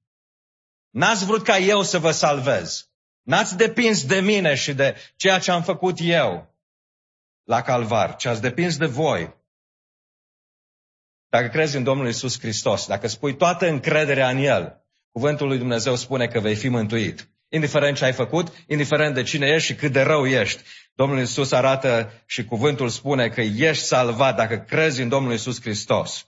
N-ați 0.89 1.25
vrut 1.25 1.43
ca 1.43 1.57
eu 1.57 1.83
să 1.83 1.99
vă 1.99 2.11
salvez. 2.11 2.91
N-ați 3.21 3.57
depins 3.57 4.05
de 4.05 4.19
mine 4.19 4.55
și 4.55 4.73
de 4.73 4.95
ceea 5.15 5.39
ce 5.39 5.51
am 5.51 5.63
făcut 5.63 5.97
eu 5.99 6.55
la 7.43 7.61
calvar, 7.61 8.15
ci 8.15 8.25
ați 8.25 8.41
depins 8.41 8.77
de 8.77 8.85
voi. 8.85 9.41
Dacă 11.29 11.47
crezi 11.47 11.75
în 11.75 11.83
Domnul 11.83 12.07
Isus 12.07 12.39
Hristos, 12.39 12.87
dacă 12.87 13.07
spui 13.07 13.35
toată 13.35 13.67
încrederea 13.67 14.29
în 14.29 14.37
El, 14.37 14.85
cuvântul 15.11 15.47
lui 15.47 15.57
Dumnezeu 15.57 15.95
spune 15.95 16.27
că 16.27 16.39
vei 16.39 16.55
fi 16.55 16.69
mântuit. 16.69 17.29
Indiferent 17.49 17.97
ce 17.97 18.05
ai 18.05 18.13
făcut, 18.13 18.53
indiferent 18.67 19.13
de 19.13 19.23
cine 19.23 19.47
ești 19.47 19.67
și 19.67 19.75
cât 19.75 19.91
de 19.91 20.01
rău 20.01 20.27
ești. 20.27 20.63
Domnul 20.95 21.19
Isus 21.19 21.51
arată 21.51 22.11
și 22.25 22.45
cuvântul 22.45 22.89
spune 22.89 23.29
că 23.29 23.41
ești 23.41 23.83
salvat 23.83 24.35
dacă 24.35 24.55
crezi 24.55 25.01
în 25.01 25.09
Domnul 25.09 25.33
Isus 25.33 25.61
Hristos. 25.61 26.27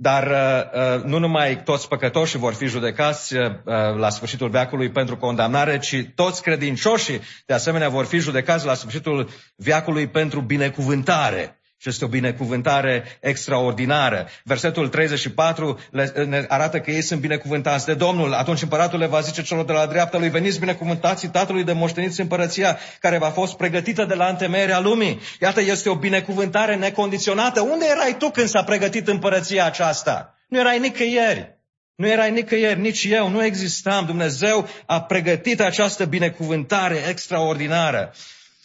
Dar 0.00 0.26
uh, 0.26 0.96
uh, 0.96 1.04
nu 1.04 1.18
numai 1.18 1.62
toți 1.62 1.88
păcătoșii 1.88 2.38
vor 2.38 2.54
fi 2.54 2.66
judecați 2.66 3.36
uh, 3.36 3.50
la 3.96 4.08
sfârșitul 4.10 4.48
veacului 4.48 4.90
pentru 4.90 5.16
condamnare, 5.16 5.78
ci 5.78 6.06
toți 6.14 6.42
credincioșii 6.42 7.20
de 7.46 7.54
asemenea 7.54 7.88
vor 7.88 8.04
fi 8.04 8.18
judecați 8.18 8.66
la 8.66 8.74
sfârșitul 8.74 9.28
veacului 9.56 10.08
pentru 10.08 10.40
binecuvântare. 10.40 11.57
Și 11.80 11.88
este 11.88 12.04
o 12.04 12.08
binecuvântare 12.08 13.18
extraordinară. 13.20 14.28
Versetul 14.44 14.88
34 14.88 15.78
ne 16.26 16.44
arată 16.48 16.80
că 16.80 16.90
ei 16.90 17.02
sunt 17.02 17.20
binecuvântați 17.20 17.86
de 17.86 17.94
Domnul. 17.94 18.32
Atunci 18.32 18.62
împăratul 18.62 18.98
le 18.98 19.06
va 19.06 19.20
zice 19.20 19.42
celor 19.42 19.64
de 19.64 19.72
la 19.72 19.86
dreapta 19.86 20.18
lui, 20.18 20.28
veniți 20.28 20.58
binecuvântații 20.58 21.28
tatălui 21.28 21.64
de 21.64 21.72
moșteniți 21.72 22.20
împărăția, 22.20 22.78
care 23.00 23.18
va 23.18 23.30
fost 23.30 23.56
pregătită 23.56 24.04
de 24.04 24.14
la 24.14 24.26
întemeierea 24.26 24.80
lumii. 24.80 25.20
Iată, 25.40 25.60
este 25.60 25.88
o 25.88 25.94
binecuvântare 25.94 26.76
necondiționată. 26.76 27.60
Unde 27.60 27.84
erai 27.88 28.16
tu 28.18 28.30
când 28.30 28.48
s-a 28.48 28.62
pregătit 28.62 29.08
împărăția 29.08 29.64
aceasta? 29.64 30.34
Nu 30.48 30.58
erai 30.58 30.78
nicăieri. 30.78 31.56
Nu 31.94 32.08
erai 32.08 32.30
nicăieri, 32.30 32.80
nici 32.80 33.04
eu, 33.04 33.28
nu 33.28 33.44
existam. 33.44 34.06
Dumnezeu 34.06 34.68
a 34.86 35.02
pregătit 35.02 35.60
această 35.60 36.04
binecuvântare 36.04 37.04
extraordinară. 37.08 38.12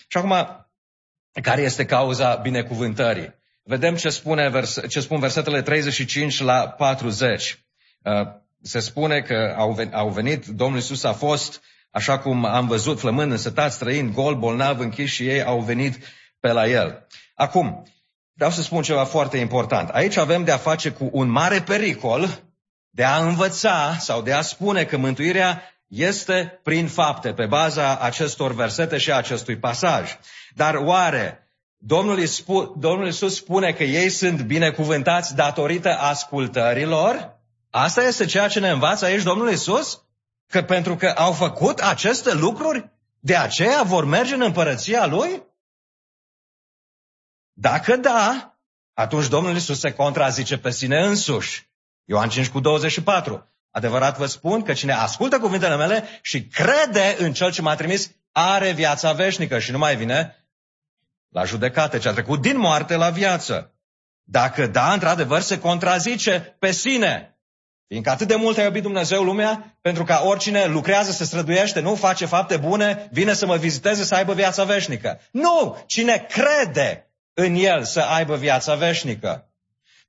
Și 0.08 0.18
acum, 0.18 0.63
care 1.42 1.62
este 1.62 1.86
cauza 1.86 2.36
binecuvântării. 2.36 3.34
Vedem 3.64 3.96
ce, 3.96 4.10
spune 4.10 4.50
vers, 4.50 4.80
ce 4.90 5.00
spun 5.00 5.20
versetele 5.20 5.62
35 5.62 6.42
la 6.42 6.68
40. 6.68 7.66
Uh, 8.04 8.28
se 8.62 8.80
spune 8.80 9.22
că 9.22 9.54
au 9.58 9.72
venit, 9.72 9.94
au 9.94 10.10
venit, 10.10 10.46
Domnul 10.46 10.80
Isus 10.80 11.04
a 11.04 11.14
fost, 11.14 11.62
așa 11.92 12.20
cum 12.20 12.46
am 12.46 12.68
văzut, 12.68 13.00
flămând, 13.00 13.32
însătat, 13.32 13.72
străin, 13.72 14.12
gol, 14.12 14.36
bolnav, 14.36 14.80
închis 14.80 15.12
și 15.12 15.28
ei 15.28 15.44
au 15.44 15.60
venit 15.60 15.98
pe 16.40 16.52
la 16.52 16.68
el. 16.68 17.08
Acum, 17.36 17.84
vreau 18.34 18.52
să 18.52 18.62
spun 18.62 18.82
ceva 18.82 19.04
foarte 19.04 19.38
important. 19.38 19.90
Aici 19.90 20.18
avem 20.18 20.44
de 20.44 20.52
a 20.52 20.58
face 20.58 20.90
cu 20.90 21.10
un 21.12 21.30
mare 21.30 21.62
pericol 21.62 22.44
de 22.90 23.04
a 23.04 23.26
învăța 23.26 23.96
sau 24.00 24.22
de 24.22 24.34
a 24.34 24.42
spune 24.42 24.84
că 24.84 24.98
mântuirea 24.98 25.62
este 25.88 26.60
prin 26.64 26.88
fapte, 26.88 27.34
pe 27.34 27.46
baza 27.46 27.98
acestor 27.98 28.54
versete 28.54 28.98
și 28.98 29.12
acestui 29.12 29.58
pasaj. 29.58 30.18
Dar 30.54 30.76
oare 30.76 31.44
Domnul, 31.86 32.20
Iisus, 32.20 32.72
Domnul 32.78 33.06
Iisus 33.06 33.36
spune 33.36 33.74
că 33.74 33.84
ei 33.84 34.10
sunt 34.10 34.42
binecuvântați 34.42 35.36
datorită 35.36 35.98
ascultărilor? 35.98 37.40
Asta 37.70 38.04
este 38.04 38.26
ceea 38.26 38.48
ce 38.48 38.60
ne 38.60 38.70
învață 38.70 39.06
aici 39.06 39.24
Domnul 39.24 39.50
Iisus? 39.50 40.02
Că 40.48 40.62
pentru 40.62 40.96
că 40.96 41.08
au 41.10 41.32
făcut 41.32 41.80
aceste 41.80 42.34
lucruri, 42.34 42.92
de 43.20 43.36
aceea 43.36 43.84
vor 43.84 44.06
merge 44.06 44.34
în 44.34 44.42
împărăția 44.42 45.06
Lui? 45.06 45.44
Dacă 47.54 47.96
da, 47.96 48.58
atunci 48.94 49.28
Domnul 49.28 49.54
Iisus 49.54 49.80
se 49.80 49.94
contrazice 49.94 50.58
pe 50.58 50.72
sine 50.72 51.06
însuși. 51.06 51.72
Ioan 52.06 52.30
5 52.30 52.50
cu 52.50 52.60
24. 52.60 53.48
Adevărat 53.72 54.18
vă 54.18 54.26
spun 54.26 54.62
că 54.62 54.74
cine 54.74 54.94
ascultă 54.94 55.40
cuvintele 55.40 55.76
mele 55.76 56.20
și 56.22 56.48
crede 56.48 57.16
în 57.20 57.34
Cel 57.34 57.52
ce 57.52 57.62
m-a 57.62 57.76
trimis, 57.76 58.12
are 58.32 58.72
viața 58.72 59.14
veșnică 59.14 59.60
și 59.60 59.72
nu 59.72 59.78
mai 59.78 59.96
vine 59.96 60.43
la 61.34 61.44
judecată, 61.44 61.98
ce 61.98 62.08
a 62.08 62.12
trecut 62.12 62.42
din 62.42 62.58
moarte 62.58 62.96
la 62.96 63.10
viață. 63.10 63.74
Dacă 64.24 64.68
da, 64.68 64.94
într-adevăr, 64.94 65.42
se 65.42 65.60
contrazice 65.60 66.56
pe 66.60 66.72
sine. 66.72 67.38
Fiindcă 67.88 68.12
atât 68.12 68.28
de 68.28 68.36
mult 68.36 68.58
a 68.58 68.64
iubit 68.64 68.82
Dumnezeu 68.82 69.24
lumea, 69.24 69.78
pentru 69.82 70.04
ca 70.04 70.22
oricine 70.26 70.66
lucrează, 70.66 71.12
se 71.12 71.24
străduiește, 71.24 71.80
nu 71.80 71.96
face 71.96 72.26
fapte 72.26 72.58
bune, 72.58 73.10
vine 73.12 73.34
să 73.34 73.46
mă 73.46 73.58
viziteze, 73.58 74.04
să 74.04 74.16
aibă 74.16 74.34
viața 74.34 74.64
veșnică. 74.64 75.20
Nu! 75.32 75.84
Cine 75.86 76.26
crede 76.30 77.12
în 77.34 77.56
El 77.56 77.84
să 77.84 78.00
aibă 78.00 78.36
viața 78.36 78.76
veșnică. 78.76 79.48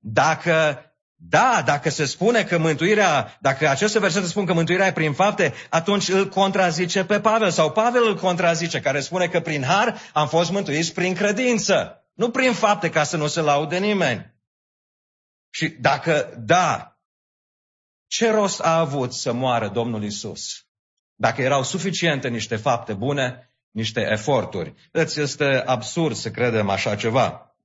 Dacă 0.00 0.84
Da, 1.28 1.62
dacă 1.64 1.90
se 1.90 2.04
spune 2.04 2.44
că 2.44 2.58
mântuirea, 2.58 3.36
dacă 3.40 3.68
aceste 3.68 3.98
versete 3.98 4.26
spun 4.26 4.46
că 4.46 4.52
mântuirea 4.52 4.86
e 4.86 4.92
prin 4.92 5.12
fapte, 5.12 5.54
atunci 5.70 6.08
îl 6.08 6.28
contrazice 6.28 7.04
pe 7.04 7.20
Pavel 7.20 7.50
sau 7.50 7.72
Pavel 7.72 8.06
îl 8.06 8.16
contrazice, 8.16 8.80
care 8.80 9.00
spune 9.00 9.28
că 9.28 9.40
prin 9.40 9.62
har 9.62 10.00
am 10.12 10.28
fost 10.28 10.50
mântuiți 10.50 10.92
prin 10.92 11.14
credință, 11.14 12.04
nu 12.14 12.30
prin 12.30 12.52
fapte 12.52 12.90
ca 12.90 13.04
să 13.04 13.16
nu 13.16 13.26
se 13.26 13.40
laude 13.40 13.78
nimeni. 13.78 14.34
Și 15.50 15.68
dacă 15.68 16.34
da, 16.38 16.98
ce 18.06 18.30
rost 18.30 18.60
a 18.60 18.78
avut 18.78 19.12
să 19.12 19.32
moară 19.32 19.68
Domnul 19.68 20.04
Isus? 20.04 20.66
Dacă 21.14 21.42
erau 21.42 21.62
suficiente 21.62 22.28
niște 22.28 22.56
fapte 22.56 22.92
bune, 22.92 23.54
niște 23.70 24.08
eforturi. 24.10 24.74
Deci 24.92 25.14
este 25.14 25.62
absurd 25.66 26.16
să 26.16 26.30
credem 26.30 26.68
așa 26.68 26.96
ceva. 26.96 27.56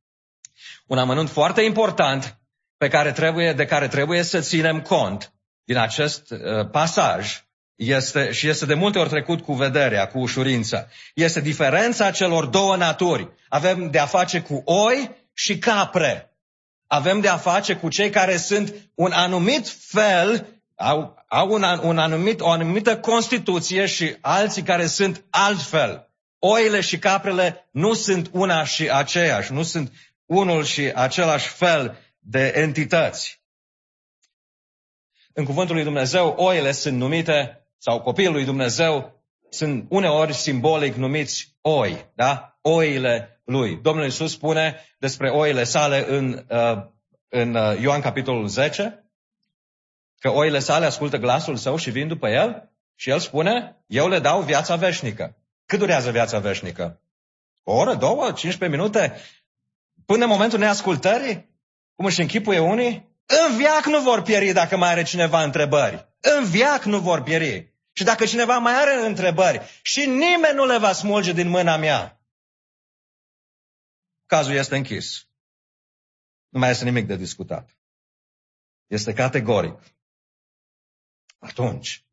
Un 0.87 0.97
amănunt 0.97 1.29
foarte 1.29 1.61
important 1.61 2.38
pe 2.79 2.87
care 2.87 3.11
trebuie, 3.11 3.53
de 3.53 3.65
care 3.65 3.87
trebuie 3.87 4.23
să 4.23 4.39
ținem 4.39 4.81
cont 4.81 5.33
din 5.63 5.77
acest 5.77 6.31
uh, 6.31 6.69
pasaj 6.71 7.43
este, 7.75 8.31
și 8.31 8.47
este 8.47 8.65
de 8.65 8.73
multe 8.73 8.99
ori 8.99 9.09
trecut 9.09 9.41
cu 9.41 9.53
vederea, 9.53 10.07
cu 10.07 10.19
ușurință, 10.19 10.91
este 11.13 11.41
diferența 11.41 12.11
celor 12.11 12.45
două 12.45 12.75
naturi. 12.75 13.29
Avem 13.49 13.89
de 13.91 13.99
a 13.99 14.05
face 14.05 14.41
cu 14.41 14.61
oi 14.65 15.11
și 15.33 15.57
capre. 15.57 16.33
Avem 16.87 17.19
de 17.19 17.27
a 17.27 17.37
face 17.37 17.75
cu 17.75 17.89
cei 17.89 18.09
care 18.09 18.37
sunt 18.37 18.73
un 18.95 19.11
anumit 19.11 19.69
fel, 19.69 20.45
au, 20.75 21.25
au 21.27 21.49
un, 21.51 21.63
un 21.81 21.97
anumit, 21.97 22.41
o 22.41 22.49
anumită 22.49 22.97
constituție 22.97 23.85
și 23.85 24.15
alții 24.21 24.63
care 24.63 24.85
sunt 24.85 25.23
altfel. 25.29 26.09
Oile 26.39 26.81
și 26.81 26.99
caprele 26.99 27.67
nu 27.71 27.93
sunt 27.93 28.29
una 28.31 28.63
și 28.63 28.89
aceeași, 28.89 29.53
nu 29.53 29.63
sunt 29.63 29.91
unul 30.25 30.63
și 30.63 30.91
același 30.95 31.47
fel 31.47 31.97
de 32.29 32.53
entități. 32.55 33.41
În 35.33 35.45
cuvântul 35.45 35.75
lui 35.75 35.83
Dumnezeu, 35.83 36.33
oile 36.37 36.71
sunt 36.71 36.97
numite, 36.97 37.67
sau 37.77 38.01
copiii 38.01 38.31
lui 38.31 38.45
Dumnezeu 38.45 39.23
sunt 39.49 39.85
uneori 39.89 40.33
simbolic 40.33 40.95
numiți 40.95 41.57
oi, 41.61 42.11
da? 42.15 42.57
Oile 42.61 43.41
lui. 43.45 43.75
Domnul 43.81 44.03
Iisus 44.03 44.31
spune 44.31 44.85
despre 44.97 45.29
oile 45.29 45.63
sale 45.63 46.05
în, 46.07 46.45
uh, 46.49 46.85
în 47.29 47.55
uh, 47.55 47.79
Ioan 47.81 48.01
capitolul 48.01 48.47
10, 48.47 49.11
că 50.19 50.29
oile 50.29 50.59
sale 50.59 50.85
ascultă 50.85 51.17
glasul 51.17 51.55
său 51.55 51.75
și 51.75 51.91
vin 51.91 52.07
după 52.07 52.27
el 52.27 52.71
și 52.95 53.09
el 53.09 53.19
spune, 53.19 53.83
eu 53.87 54.07
le 54.07 54.19
dau 54.19 54.41
viața 54.41 54.75
veșnică. 54.75 55.37
Cât 55.65 55.79
durează 55.79 56.11
viața 56.11 56.39
veșnică? 56.39 57.01
O 57.63 57.73
oră, 57.73 57.93
două, 57.93 58.31
15 58.31 58.77
minute? 58.77 59.15
Până 60.05 60.23
în 60.23 60.29
momentul 60.29 60.59
neascultării? 60.59 61.48
Cum 61.99 62.07
își 62.07 62.21
închipuie 62.21 62.59
unii? 62.59 63.17
În 63.25 63.57
viac 63.57 63.85
nu 63.85 64.01
vor 64.01 64.21
pieri 64.21 64.51
dacă 64.51 64.77
mai 64.77 64.89
are 64.89 65.03
cineva 65.03 65.43
întrebări. 65.43 66.07
În 66.19 66.49
viac 66.49 66.83
nu 66.83 66.99
vor 66.99 67.21
pieri. 67.21 67.73
Și 67.91 68.03
dacă 68.03 68.25
cineva 68.25 68.57
mai 68.57 68.73
are 68.73 69.05
întrebări 69.05 69.79
și 69.81 70.05
nimeni 70.05 70.55
nu 70.55 70.65
le 70.65 70.77
va 70.77 70.93
smulge 70.93 71.33
din 71.33 71.47
mâna 71.47 71.77
mea, 71.77 72.21
cazul 74.25 74.53
este 74.53 74.75
închis. 74.75 75.27
Nu 76.49 76.59
mai 76.59 76.69
este 76.69 76.83
nimic 76.83 77.07
de 77.07 77.15
discutat. 77.15 77.77
Este 78.87 79.13
categoric. 79.13 79.79
Atunci, 81.39 82.05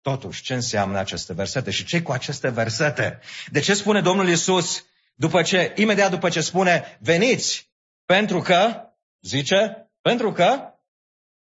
totuși, 0.00 0.42
ce 0.42 0.54
înseamnă 0.54 0.98
aceste 0.98 1.32
versete 1.32 1.70
și 1.70 1.84
ce 1.84 2.02
cu 2.02 2.12
aceste 2.12 2.48
versete? 2.48 3.20
De 3.46 3.60
ce 3.60 3.74
spune 3.74 4.00
Domnul 4.00 4.28
Isus 4.28 4.84
după 5.14 5.42
ce, 5.42 5.72
imediat 5.76 6.10
după 6.10 6.28
ce 6.28 6.40
spune, 6.40 6.98
veniți, 7.00 7.70
pentru 8.04 8.40
că 8.40 8.85
Zice, 9.26 9.90
pentru 10.00 10.32
că 10.32 10.74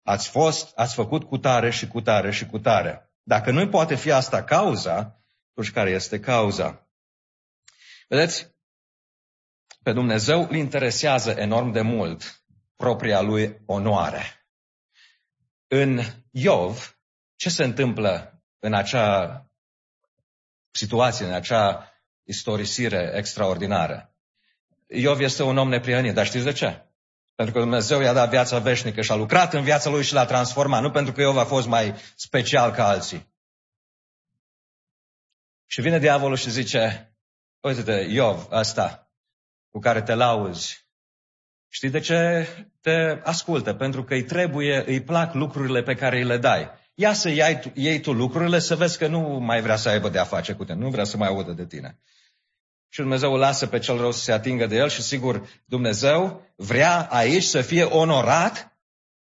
ați 0.02 0.28
fost, 0.28 0.72
ați 0.74 0.94
făcut 0.94 1.24
cu 1.24 1.38
tare 1.38 1.70
și 1.70 1.88
cu 1.88 2.00
tare 2.00 2.30
și 2.30 2.46
cu 2.46 2.58
tare. 2.58 3.10
Dacă 3.22 3.50
nu 3.50 3.68
poate 3.68 3.96
fi 3.96 4.10
asta 4.10 4.44
cauza, 4.44 5.22
atunci 5.50 5.72
care 5.72 5.90
este 5.90 6.20
cauza? 6.20 6.88
Vedeți, 8.08 8.54
pe 9.82 9.92
Dumnezeu 9.92 10.42
îl 10.42 10.54
interesează 10.54 11.30
enorm 11.30 11.72
de 11.72 11.80
mult 11.80 12.44
propria 12.76 13.20
lui 13.20 13.62
onoare. 13.66 14.46
În 15.66 16.00
Iov, 16.30 16.98
ce 17.36 17.50
se 17.50 17.64
întâmplă 17.64 18.42
în 18.58 18.74
acea 18.74 19.46
situație, 20.70 21.26
în 21.26 21.32
acea 21.32 21.92
istorisire 22.22 23.12
extraordinară? 23.14 24.16
Iov 24.86 25.20
este 25.20 25.42
un 25.42 25.56
om 25.56 25.68
neprihănit, 25.68 26.14
dar 26.14 26.26
știți 26.26 26.44
de 26.44 26.52
ce? 26.52 26.86
Pentru 27.42 27.60
că 27.60 27.66
Dumnezeu 27.66 28.00
i-a 28.00 28.12
dat 28.12 28.28
viața 28.28 28.58
veșnică 28.58 29.02
și 29.02 29.12
a 29.12 29.14
lucrat 29.14 29.54
în 29.54 29.62
viața 29.62 29.90
lui 29.90 30.02
și 30.02 30.12
l-a 30.12 30.24
transformat. 30.24 30.82
Nu 30.82 30.90
pentru 30.90 31.12
că 31.12 31.20
Iov 31.20 31.36
a 31.36 31.44
fost 31.44 31.66
mai 31.66 31.94
special 32.16 32.70
ca 32.70 32.86
alții. 32.86 33.32
Și 35.66 35.80
vine 35.80 35.98
diavolul 35.98 36.36
și 36.36 36.50
zice, 36.50 37.12
uite-te, 37.60 37.92
Iov, 37.92 38.46
asta, 38.50 39.10
cu 39.70 39.78
care 39.78 40.02
te 40.02 40.14
lauzi, 40.14 40.86
știi 41.68 41.90
de 41.90 42.00
ce 42.00 42.48
te 42.80 43.20
ascultă? 43.22 43.74
Pentru 43.74 44.04
că 44.04 44.14
îi 44.14 44.24
trebuie, 44.24 44.84
îi 44.86 45.02
plac 45.02 45.34
lucrurile 45.34 45.82
pe 45.82 45.94
care 45.94 46.16
îi 46.16 46.24
le 46.24 46.38
dai. 46.38 46.70
Ia 46.94 47.12
să 47.12 47.28
iei 47.28 47.58
tu, 47.60 47.72
iei 47.74 48.00
tu 48.00 48.12
lucrurile 48.12 48.58
să 48.58 48.76
vezi 48.76 48.98
că 48.98 49.06
nu 49.06 49.20
mai 49.20 49.60
vrea 49.60 49.76
să 49.76 49.88
aibă 49.88 50.08
de 50.08 50.18
a 50.18 50.24
face 50.24 50.52
cu 50.52 50.64
tine, 50.64 50.78
nu 50.78 50.90
vrea 50.90 51.04
să 51.04 51.16
mai 51.16 51.28
audă 51.28 51.52
de 51.52 51.66
tine 51.66 51.98
și 52.92 53.00
Dumnezeu 53.00 53.36
lasă 53.36 53.66
pe 53.66 53.78
cel 53.78 53.96
rău 53.96 54.12
să 54.12 54.20
se 54.20 54.32
atingă 54.32 54.66
de 54.66 54.76
el 54.76 54.88
și 54.88 55.02
sigur 55.02 55.48
Dumnezeu 55.64 56.46
vrea 56.56 57.08
aici 57.10 57.42
să 57.42 57.60
fie 57.60 57.82
onorat 57.82 58.76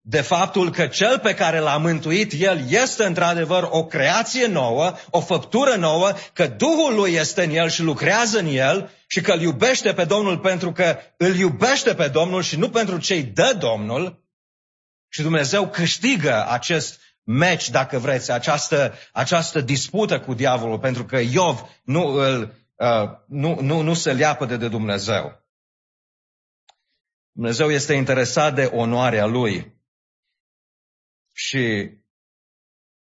de 0.02 0.22
faptul 0.22 0.72
că 0.72 0.88
cel 0.88 1.20
pe 1.20 1.34
care 1.34 1.60
l-a 1.60 1.78
mântuit 1.78 2.34
el 2.38 2.70
este 2.70 3.06
într-adevăr 3.06 3.68
o 3.70 3.86
creație 3.86 4.48
nouă, 4.48 4.94
o 5.10 5.22
făptură 5.22 5.76
nouă, 5.76 6.12
că 6.34 6.48
Duhul 6.48 6.96
lui 6.96 7.14
este 7.14 7.44
în 7.44 7.50
el 7.50 7.70
și 7.70 7.82
lucrează 7.82 8.40
în 8.40 8.48
el 8.48 8.90
și 9.08 9.22
că 9.22 9.32
îl 9.32 9.42
iubește 9.42 9.94
pe 9.94 10.04
Domnul 10.04 10.40
pentru 10.40 10.72
că 10.72 10.98
îl 11.18 11.36
iubește 11.36 11.94
pe 11.94 12.08
Domnul 12.08 12.42
și 12.42 12.58
nu 12.58 12.70
pentru 12.70 12.98
ce-i 12.98 13.24
dă 13.24 13.56
Domnul. 13.60 14.24
Și 15.10 15.22
Dumnezeu 15.22 15.70
câștigă 15.70 16.46
acest 16.50 17.00
meci, 17.24 17.70
dacă 17.70 17.98
vreți, 17.98 18.32
această, 18.32 18.94
această 19.12 19.62
dispută 19.62 20.20
cu 20.20 20.34
diavolul, 20.34 20.80
pentru 20.80 21.06
că 21.06 21.18
Iov 21.18 21.62
nu 21.84 22.06
îl 22.08 22.44
Uh, 22.44 22.52
nu, 23.28 23.62
nu, 23.62 23.82
nu 23.82 23.94
se 23.94 24.14
leapă 24.14 24.46
de, 24.46 24.58
de 24.58 24.68
Dumnezeu. 24.68 25.44
Dumnezeu 27.32 27.72
este 27.72 27.94
interesat 27.94 28.56
de 28.56 28.66
onoarea 28.66 29.26
Lui. 29.26 29.74
Și 31.32 31.92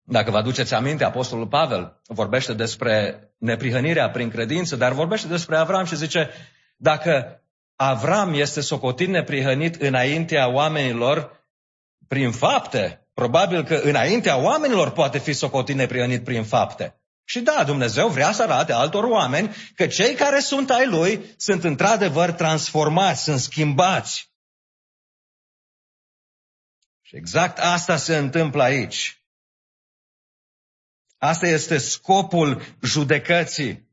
dacă 0.03 0.31
vă 0.31 0.37
aduceți 0.37 0.75
aminte, 0.75 1.05
Apostolul 1.05 1.49
Pavel 1.49 2.01
vorbește 2.07 2.53
despre 2.55 3.21
neprihănirea 3.39 4.11
prin 4.11 4.31
credință, 4.31 4.77
dar 4.77 4.93
vorbește 4.93 5.29
despre 5.29 5.57
Avram 5.57 5.85
și 5.85 5.97
zice, 5.97 6.31
dacă 6.77 7.43
Avram 7.77 8.33
este 8.33 8.61
socotit 8.61 9.09
neprihănit 9.09 9.75
înaintea 9.75 10.49
oamenilor 10.49 11.47
prin 12.09 12.31
fapte, 12.31 13.09
probabil 13.15 13.65
că 13.65 13.75
înaintea 13.75 14.37
oamenilor 14.37 14.91
poate 14.91 15.19
fi 15.19 15.33
socotit 15.33 15.77
neprihănit 15.77 16.25
prin 16.25 16.45
fapte. 16.45 17.01
Și 17.29 17.41
da, 17.41 17.65
Dumnezeu 17.65 18.09
vrea 18.09 18.33
să 18.33 18.43
arate 18.43 18.73
altor 18.73 19.05
oameni 19.05 19.55
că 19.75 19.87
cei 19.87 20.15
care 20.15 20.41
sunt 20.41 20.71
ai 20.71 20.87
Lui 20.87 21.35
sunt 21.37 21.65
într-adevăr 21.65 22.33
transformați, 22.33 23.23
sunt 23.23 23.41
schimbați. 23.41 24.31
Și 27.03 27.17
exact 27.17 27.59
asta 27.59 27.97
se 27.97 28.17
întâmplă 28.17 28.63
aici. 28.63 29.21
Asta 31.19 31.47
este 31.47 31.79
scopul 31.79 32.63
judecății. 32.83 33.85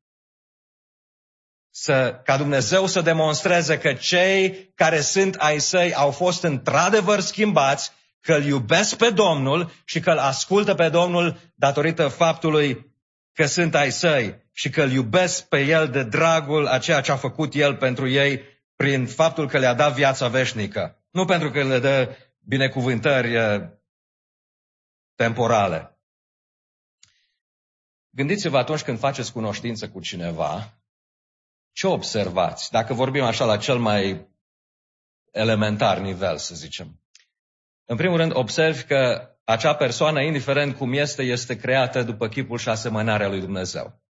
Să, 1.70 2.22
ca 2.24 2.38
Dumnezeu 2.38 2.88
să 2.88 3.02
demonstreze 3.02 3.78
că 3.78 3.94
cei 3.94 4.72
care 4.76 5.02
sunt 5.02 5.36
ai 5.36 5.60
săi 5.60 5.94
au 5.94 6.12
fost 6.12 6.44
într-adevăr 6.44 7.20
schimbați, 7.20 7.92
că 8.22 8.34
îl 8.34 8.44
iubesc 8.46 8.96
pe 8.96 9.10
Domnul 9.10 9.72
și 9.86 10.00
că 10.00 10.12
îl 10.12 10.18
ascultă 10.18 10.76
pe 10.76 10.90
Domnul 10.90 11.54
datorită 11.56 12.08
faptului 12.08 12.93
că 13.34 13.46
sunt 13.46 13.76
ai 13.76 13.92
săi 13.92 14.42
și 14.52 14.70
că 14.70 14.82
îl 14.82 14.92
iubesc 14.92 15.48
pe 15.48 15.60
el 15.60 15.90
de 15.90 16.04
dragul 16.04 16.68
a 16.68 16.80
ceea 16.80 17.02
ce 17.02 17.12
a 17.12 17.16
făcut 17.16 17.54
el 17.54 17.76
pentru 17.76 18.08
ei 18.08 18.42
prin 18.76 19.08
faptul 19.08 19.48
că 19.48 19.58
le-a 19.58 19.74
dat 19.74 19.94
viața 19.94 20.28
veșnică. 20.28 21.04
Nu 21.10 21.26
pentru 21.26 21.52
că 21.52 21.64
le 21.64 21.80
dă 21.80 22.16
binecuvântări 22.40 23.36
eh, 23.36 23.62
temporale. 25.16 25.98
Gândiți-vă 28.10 28.58
atunci 28.58 28.82
când 28.82 29.00
faceți 29.00 29.32
cunoștință 29.32 29.90
cu 29.90 30.00
cineva, 30.00 30.78
ce 31.72 31.88
observați? 31.88 32.72
Dacă 32.72 32.94
vorbim 32.94 33.24
așa 33.24 33.46
la 33.46 33.58
cel 33.58 33.78
mai 33.78 34.28
elementar 35.32 35.98
nivel, 35.98 36.38
să 36.38 36.56
zicem. 36.56 37.00
În 37.86 37.98
primul 37.98 38.18
rând, 38.18 38.36
observi 38.36 38.84
că 38.84 39.33
acea 39.44 39.76
persoană, 39.76 40.22
indiferent 40.22 40.76
cum 40.76 40.94
este, 40.94 41.24
este 41.24 41.56
creată 41.56 42.04
după 42.04 42.28
chipul 42.28 42.58
și 42.58 42.70
asemănarea 42.70 43.28
lui 43.28 43.40
Dumnezeu. 43.40 44.02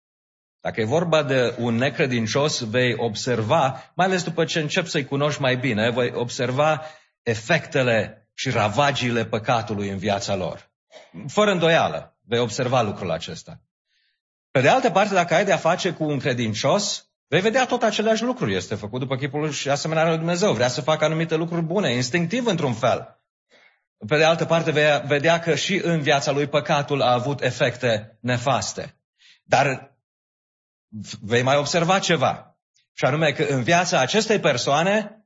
Dacă 0.61 0.81
e 0.81 0.85
vorba 0.85 1.23
de 1.23 1.55
un 1.59 1.75
necredincios, 1.75 2.61
vei 2.61 2.95
observa, 2.97 3.93
mai 3.95 4.07
ales 4.07 4.23
după 4.23 4.45
ce 4.45 4.61
începi 4.61 4.89
să-i 4.89 5.05
cunoști 5.05 5.41
mai 5.41 5.57
bine, 5.57 5.91
vei 5.91 6.13
observa 6.15 6.83
efectele 7.23 8.29
și 8.35 8.51
ravagiile 8.51 9.25
păcatului 9.25 9.89
în 9.89 9.99
viața 9.99 10.35
lor. 10.35 10.71
Fără 11.29 11.51
îndoială, 11.51 12.17
vei 12.21 12.39
observa 12.39 12.83
lucrul 12.83 13.11
acesta. 13.11 13.61
Pe 14.51 14.61
de 14.61 14.69
altă 14.69 14.91
parte, 14.91 15.15
dacă 15.15 15.35
ai 15.35 15.45
de-a 15.45 15.57
face 15.57 15.93
cu 15.93 16.05
un 16.05 16.19
credincios, 16.19 17.07
vei 17.27 17.41
vedea 17.41 17.67
tot 17.67 17.83
aceleași 17.83 18.23
lucruri. 18.23 18.55
Este 18.55 18.75
făcut 18.75 19.01
după 19.01 19.17
chipul 19.17 19.51
și 19.51 19.69
asemenea 19.69 20.09
lui 20.09 20.17
Dumnezeu. 20.17 20.53
Vrea 20.53 20.69
să 20.69 20.81
facă 20.81 21.05
anumite 21.05 21.37
lucruri 21.37 21.63
bune, 21.63 21.93
instinctiv 21.93 22.47
într-un 22.47 22.73
fel. 22.73 23.22
Pe 24.07 24.17
de 24.17 24.25
altă 24.25 24.45
parte, 24.45 24.71
vei 24.71 25.03
vedea 25.07 25.41
că 25.41 25.55
și 25.55 25.81
în 25.83 26.01
viața 26.01 26.31
lui 26.31 26.47
păcatul 26.47 27.03
a 27.03 27.13
avut 27.13 27.43
efecte 27.43 28.19
nefaste. 28.21 28.97
Dar 29.43 29.97
vei 31.21 31.43
mai 31.43 31.57
observa 31.57 31.99
ceva. 31.99 32.57
Și 32.93 33.05
anume 33.05 33.33
că 33.33 33.43
în 33.43 33.63
viața 33.63 34.01
acestei 34.01 34.41
persoane 34.41 35.25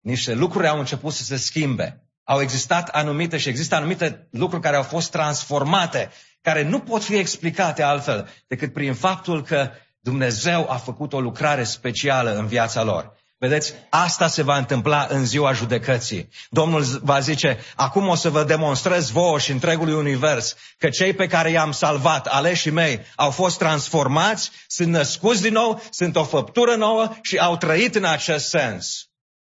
niște 0.00 0.34
lucruri 0.34 0.68
au 0.68 0.78
început 0.78 1.12
să 1.12 1.22
se 1.22 1.36
schimbe. 1.36 2.02
Au 2.24 2.40
existat 2.40 2.88
anumite 2.88 3.36
și 3.36 3.48
există 3.48 3.74
anumite 3.74 4.28
lucruri 4.30 4.62
care 4.62 4.76
au 4.76 4.82
fost 4.82 5.10
transformate, 5.10 6.10
care 6.40 6.62
nu 6.62 6.80
pot 6.80 7.04
fi 7.04 7.16
explicate 7.16 7.82
altfel 7.82 8.28
decât 8.46 8.72
prin 8.72 8.94
faptul 8.94 9.42
că 9.42 9.70
Dumnezeu 10.00 10.70
a 10.70 10.76
făcut 10.76 11.12
o 11.12 11.20
lucrare 11.20 11.64
specială 11.64 12.34
în 12.34 12.46
viața 12.46 12.82
lor. 12.82 13.16
Vedeți, 13.38 13.74
asta 13.90 14.26
se 14.26 14.42
va 14.42 14.56
întâmpla 14.56 15.06
în 15.10 15.24
ziua 15.24 15.52
judecății. 15.52 16.28
Domnul 16.50 16.84
va 17.02 17.20
zice, 17.20 17.58
acum 17.76 18.08
o 18.08 18.14
să 18.14 18.30
vă 18.30 18.44
demonstrez 18.44 19.10
vouă 19.10 19.38
și 19.38 19.50
întregului 19.50 19.94
univers 19.94 20.56
că 20.78 20.88
cei 20.88 21.12
pe 21.12 21.26
care 21.26 21.50
i-am 21.50 21.72
salvat, 21.72 22.26
aleșii 22.26 22.70
mei, 22.70 23.00
au 23.16 23.30
fost 23.30 23.58
transformați, 23.58 24.50
sunt 24.66 24.88
născuți 24.88 25.42
din 25.42 25.52
nou, 25.52 25.82
sunt 25.90 26.16
o 26.16 26.24
făptură 26.24 26.74
nouă 26.74 27.12
și 27.22 27.38
au 27.38 27.56
trăit 27.56 27.94
în 27.94 28.04
acest 28.04 28.48
sens. 28.48 29.08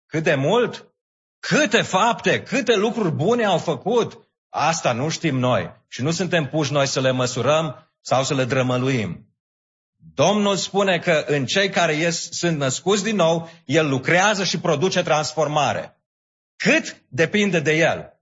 Cât 0.06 0.22
de 0.22 0.34
mult? 0.34 0.92
Câte 1.40 1.82
fapte, 1.82 2.42
câte 2.42 2.76
lucruri 2.76 3.10
bune 3.10 3.44
au 3.44 3.58
făcut? 3.58 4.28
Asta 4.48 4.92
nu 4.92 5.08
știm 5.08 5.38
noi 5.38 5.76
și 5.88 6.02
nu 6.02 6.10
suntem 6.10 6.46
puși 6.46 6.72
noi 6.72 6.86
să 6.86 7.00
le 7.00 7.10
măsurăm 7.10 7.92
sau 8.00 8.24
să 8.24 8.34
le 8.34 8.44
drămăluim. 8.44 9.27
Domnul 10.14 10.56
spune 10.56 10.98
că 10.98 11.24
în 11.26 11.46
cei 11.46 11.70
care 11.70 11.92
ies, 11.92 12.30
sunt 12.30 12.58
născuți 12.58 13.02
din 13.02 13.16
nou, 13.16 13.50
El 13.64 13.88
lucrează 13.88 14.44
și 14.44 14.60
produce 14.60 15.02
transformare. 15.02 15.96
Cât 16.56 17.02
depinde 17.08 17.60
de 17.60 17.72
El. 17.72 18.12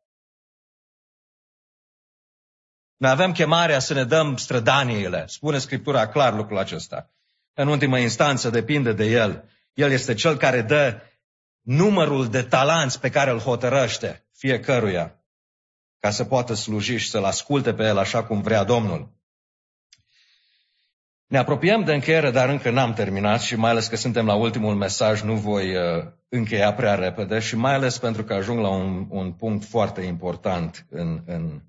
Noi 2.96 3.10
avem 3.10 3.32
chemarea 3.32 3.78
să 3.78 3.94
ne 3.94 4.04
dăm 4.04 4.36
strădaniile. 4.36 5.26
Spune 5.26 5.58
Scriptura 5.58 6.08
clar 6.08 6.34
lucrul 6.34 6.58
acesta. 6.58 7.10
În 7.54 7.68
ultimă 7.68 7.98
instanță 7.98 8.50
depinde 8.50 8.92
de 8.92 9.04
El. 9.04 9.48
El 9.72 9.90
este 9.90 10.14
Cel 10.14 10.36
care 10.36 10.62
dă 10.62 11.00
numărul 11.60 12.28
de 12.28 12.42
talanți 12.42 13.00
pe 13.00 13.10
care 13.10 13.30
îl 13.30 13.38
hotărăște 13.38 14.26
fiecăruia 14.32 15.20
ca 15.98 16.10
să 16.10 16.24
poată 16.24 16.54
sluji 16.54 16.96
și 16.96 17.10
să-L 17.10 17.24
asculte 17.24 17.74
pe 17.74 17.84
El 17.84 17.98
așa 17.98 18.24
cum 18.24 18.40
vrea 18.40 18.64
Domnul. 18.64 19.15
Ne 21.26 21.38
apropiem 21.38 21.84
de 21.84 21.94
încheiere, 21.94 22.30
dar 22.30 22.48
încă 22.48 22.70
n-am 22.70 22.94
terminat 22.94 23.40
și 23.40 23.56
mai 23.56 23.70
ales 23.70 23.86
că 23.86 23.96
suntem 23.96 24.26
la 24.26 24.34
ultimul 24.34 24.74
mesaj, 24.74 25.22
nu 25.22 25.34
voi 25.36 25.76
uh, 25.76 26.12
încheia 26.28 26.74
prea 26.74 26.94
repede 26.94 27.38
și 27.38 27.56
mai 27.56 27.74
ales 27.74 27.98
pentru 27.98 28.24
că 28.24 28.34
ajung 28.34 28.58
la 28.58 28.68
un, 28.68 29.06
un 29.10 29.32
punct 29.32 29.64
foarte 29.64 30.00
important 30.02 30.86
în, 30.90 31.22
în, 31.26 31.62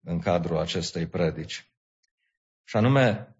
în 0.00 0.20
cadrul 0.20 0.58
acestei 0.58 1.06
predici. 1.06 1.72
Și 2.64 2.76
anume, 2.76 3.36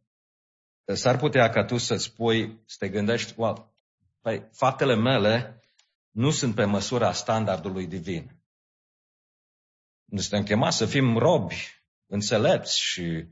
s-ar 0.85 1.17
putea 1.17 1.51
ca 1.51 1.65
tu 1.65 1.77
să 1.77 1.97
spui, 1.97 2.63
să 2.67 2.77
te 2.79 2.89
gândești, 2.89 3.35
well, 3.37 3.73
păi, 4.21 4.49
faptele 4.53 4.95
mele 4.95 5.61
nu 6.11 6.31
sunt 6.31 6.55
pe 6.55 6.65
măsura 6.65 7.13
standardului 7.13 7.87
divin. 7.87 8.37
Nu 10.05 10.21
suntem 10.21 10.45
chemați 10.45 10.77
să 10.77 10.87
fim 10.87 11.17
robi, 11.17 11.85
înțelepți 12.07 12.81
și 12.81 13.27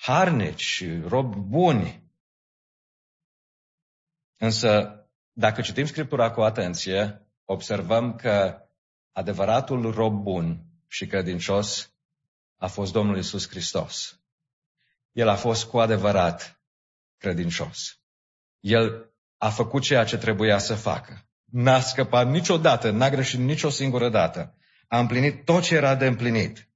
harnici 0.00 0.60
și 0.60 1.00
robi 1.06 1.36
buni. 1.38 2.10
Însă, 4.36 4.94
dacă 5.32 5.60
citim 5.60 5.86
Scriptura 5.86 6.30
cu 6.30 6.40
atenție, 6.40 7.26
observăm 7.44 8.14
că 8.14 8.62
adevăratul 9.12 9.92
rob 9.92 10.22
bun 10.22 10.64
și 10.86 11.06
credincios 11.06 11.92
a 12.56 12.66
fost 12.66 12.92
Domnul 12.92 13.18
Isus 13.18 13.48
Hristos. 13.48 14.20
El 15.12 15.28
a 15.28 15.36
fost 15.36 15.64
cu 15.64 15.78
adevărat 15.78 16.60
credincios. 17.16 18.00
El 18.60 19.12
a 19.36 19.50
făcut 19.50 19.82
ceea 19.82 20.04
ce 20.04 20.18
trebuia 20.18 20.58
să 20.58 20.74
facă. 20.74 21.28
N-a 21.44 21.80
scăpat 21.80 22.28
niciodată, 22.28 22.90
n-a 22.90 23.08
greșit 23.08 23.38
nicio 23.38 23.68
singură 23.68 24.08
dată. 24.08 24.54
A 24.88 24.98
împlinit 24.98 25.44
tot 25.44 25.62
ce 25.62 25.74
era 25.74 25.94
de 25.94 26.06
împlinit. 26.06 26.69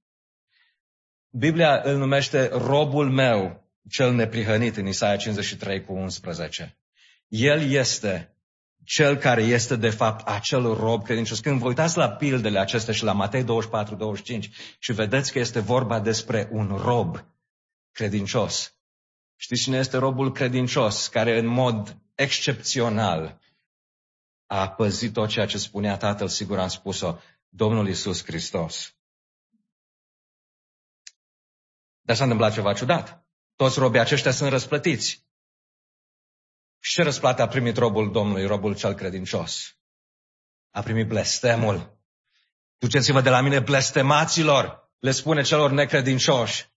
Biblia 1.36 1.80
îl 1.84 1.96
numește 1.96 2.48
robul 2.52 3.10
meu, 3.10 3.64
cel 3.88 4.12
neprihănit 4.12 4.76
în 4.76 4.86
Isaia 4.86 5.16
53 5.16 5.84
cu 5.84 5.92
11. 5.92 6.78
El 7.28 7.70
este 7.70 8.36
cel 8.84 9.16
care 9.16 9.42
este 9.42 9.76
de 9.76 9.90
fapt 9.90 10.28
acel 10.28 10.74
rob 10.74 11.04
credincios. 11.04 11.40
Când 11.40 11.58
vă 11.58 11.66
uitați 11.66 11.96
la 11.96 12.10
pildele 12.10 12.58
acestea 12.58 12.94
și 12.94 13.04
la 13.04 13.12
Matei 13.12 13.44
24-25 13.44 13.46
și 14.78 14.92
vedeți 14.92 15.32
că 15.32 15.38
este 15.38 15.60
vorba 15.60 16.00
despre 16.00 16.48
un 16.50 16.76
rob 16.76 17.24
credincios. 17.92 18.74
Știți 19.36 19.62
cine 19.62 19.78
este 19.78 19.96
robul 19.96 20.32
credincios 20.32 21.08
care 21.08 21.38
în 21.38 21.46
mod 21.46 21.96
excepțional 22.14 23.40
a 24.46 24.68
păzit 24.68 25.12
tot 25.12 25.28
ceea 25.28 25.46
ce 25.46 25.58
spunea 25.58 25.96
Tatăl, 25.96 26.28
sigur 26.28 26.58
am 26.58 26.68
spus-o, 26.68 27.16
Domnul 27.48 27.88
Isus 27.88 28.24
Hristos. 28.24 28.94
Dar 32.04 32.16
s-a 32.16 32.22
întâmplat 32.22 32.52
ceva 32.52 32.72
ciudat. 32.72 33.26
Toți 33.56 33.78
robii 33.78 34.00
aceștia 34.00 34.30
sunt 34.30 34.50
răsplătiți. 34.50 35.26
Și 36.80 36.92
ce 36.92 37.02
răsplată 37.02 37.42
a 37.42 37.48
primit 37.48 37.76
robul 37.76 38.12
Domnului, 38.12 38.46
robul 38.46 38.76
cel 38.76 38.94
credincios? 38.94 39.76
A 40.70 40.82
primit 40.82 41.08
blestemul. 41.08 41.98
Duceți-vă 42.78 43.20
de 43.20 43.30
la 43.30 43.40
mine 43.40 43.60
blestemaților, 43.60 44.92
le 44.98 45.10
spune 45.10 45.42
celor 45.42 45.70
necredincioși. 45.70 46.72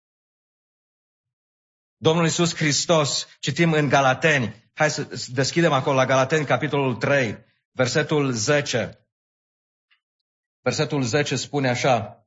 Domnul 1.96 2.24
Iisus 2.24 2.54
Hristos, 2.54 3.26
citim 3.40 3.72
în 3.72 3.88
Galateni, 3.88 4.70
hai 4.74 4.90
să 4.90 5.28
deschidem 5.32 5.72
acolo 5.72 5.96
la 5.96 6.06
Galateni, 6.06 6.46
capitolul 6.46 6.96
3, 6.96 7.44
versetul 7.70 8.32
10. 8.32 9.08
Versetul 10.60 11.02
10 11.02 11.36
spune 11.36 11.68
așa, 11.68 12.25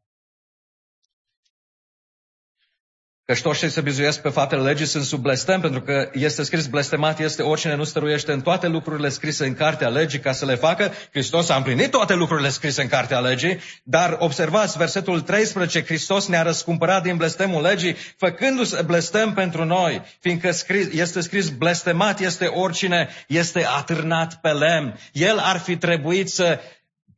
Că 3.30 3.36
toți 3.36 3.60
cei 3.60 3.70
se 3.70 3.82
bizuiesc 3.82 4.22
pe 4.22 4.30
faptele 4.30 4.62
legii 4.62 4.86
sunt 4.86 5.04
sub 5.04 5.22
blestem, 5.22 5.62
pentru 5.62 5.82
că 5.82 6.10
este 6.14 6.44
scris 6.44 6.68
blestemat 6.68 7.20
este 7.20 7.42
oricine 7.42 7.76
nu 7.76 7.84
stăruiește 7.84 8.32
în 8.32 8.42
toate 8.42 8.68
lucrurile 8.68 9.10
scrise 9.10 9.46
în 9.46 9.54
cartea 9.54 9.88
legii 9.88 10.20
ca 10.20 10.32
să 10.32 10.46
le 10.46 10.56
facă. 10.56 10.92
Hristos 11.12 11.50
a 11.50 11.56
împlinit 11.56 11.92
toate 11.92 12.14
lucrurile 12.14 12.50
scrise 12.50 12.82
în 12.82 12.88
cartea 12.88 13.20
legii, 13.20 13.60
dar 13.84 14.16
observați 14.20 14.78
versetul 14.78 15.22
13, 15.22 15.84
Hristos 15.84 16.28
ne-a 16.28 16.42
răscumpărat 16.42 17.04
din 17.04 17.18
blestemul 17.18 17.62
legii, 17.62 17.96
făcându-se 18.18 18.82
blestem 18.82 19.34
pentru 19.34 19.66
noi, 19.66 20.02
fiindcă 20.20 20.52
scris, 20.52 20.88
este 20.92 21.22
scris 21.22 21.50
blestemat 21.50 22.20
este 22.20 22.46
oricine 22.46 23.10
este 23.28 23.66
atârnat 23.78 24.40
pe 24.42 24.50
lemn. 24.50 25.00
El 25.12 25.38
ar 25.38 25.60
fi 25.60 25.78
trebuit 25.78 26.30
să 26.30 26.60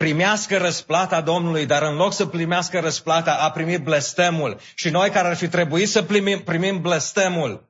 primească 0.01 0.57
răsplata 0.57 1.21
Domnului, 1.21 1.65
dar 1.65 1.81
în 1.83 1.95
loc 1.95 2.13
să 2.13 2.25
primească 2.25 2.79
răsplata, 2.79 3.33
a 3.33 3.51
primit 3.51 3.83
blestemul. 3.83 4.59
Și 4.75 4.89
noi 4.89 5.09
care 5.09 5.27
ar 5.27 5.35
fi 5.35 5.47
trebuit 5.47 5.89
să 5.89 6.03
primim, 6.03 6.39
primim 6.39 6.81
blestemul, 6.81 7.69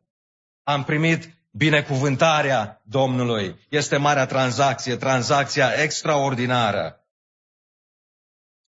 am 0.63 0.83
primit 0.83 1.33
binecuvântarea 1.51 2.81
Domnului. 2.83 3.55
Este 3.69 3.97
marea 3.97 4.25
tranzacție, 4.25 4.95
tranzacția 4.95 5.71
extraordinară. 5.83 7.05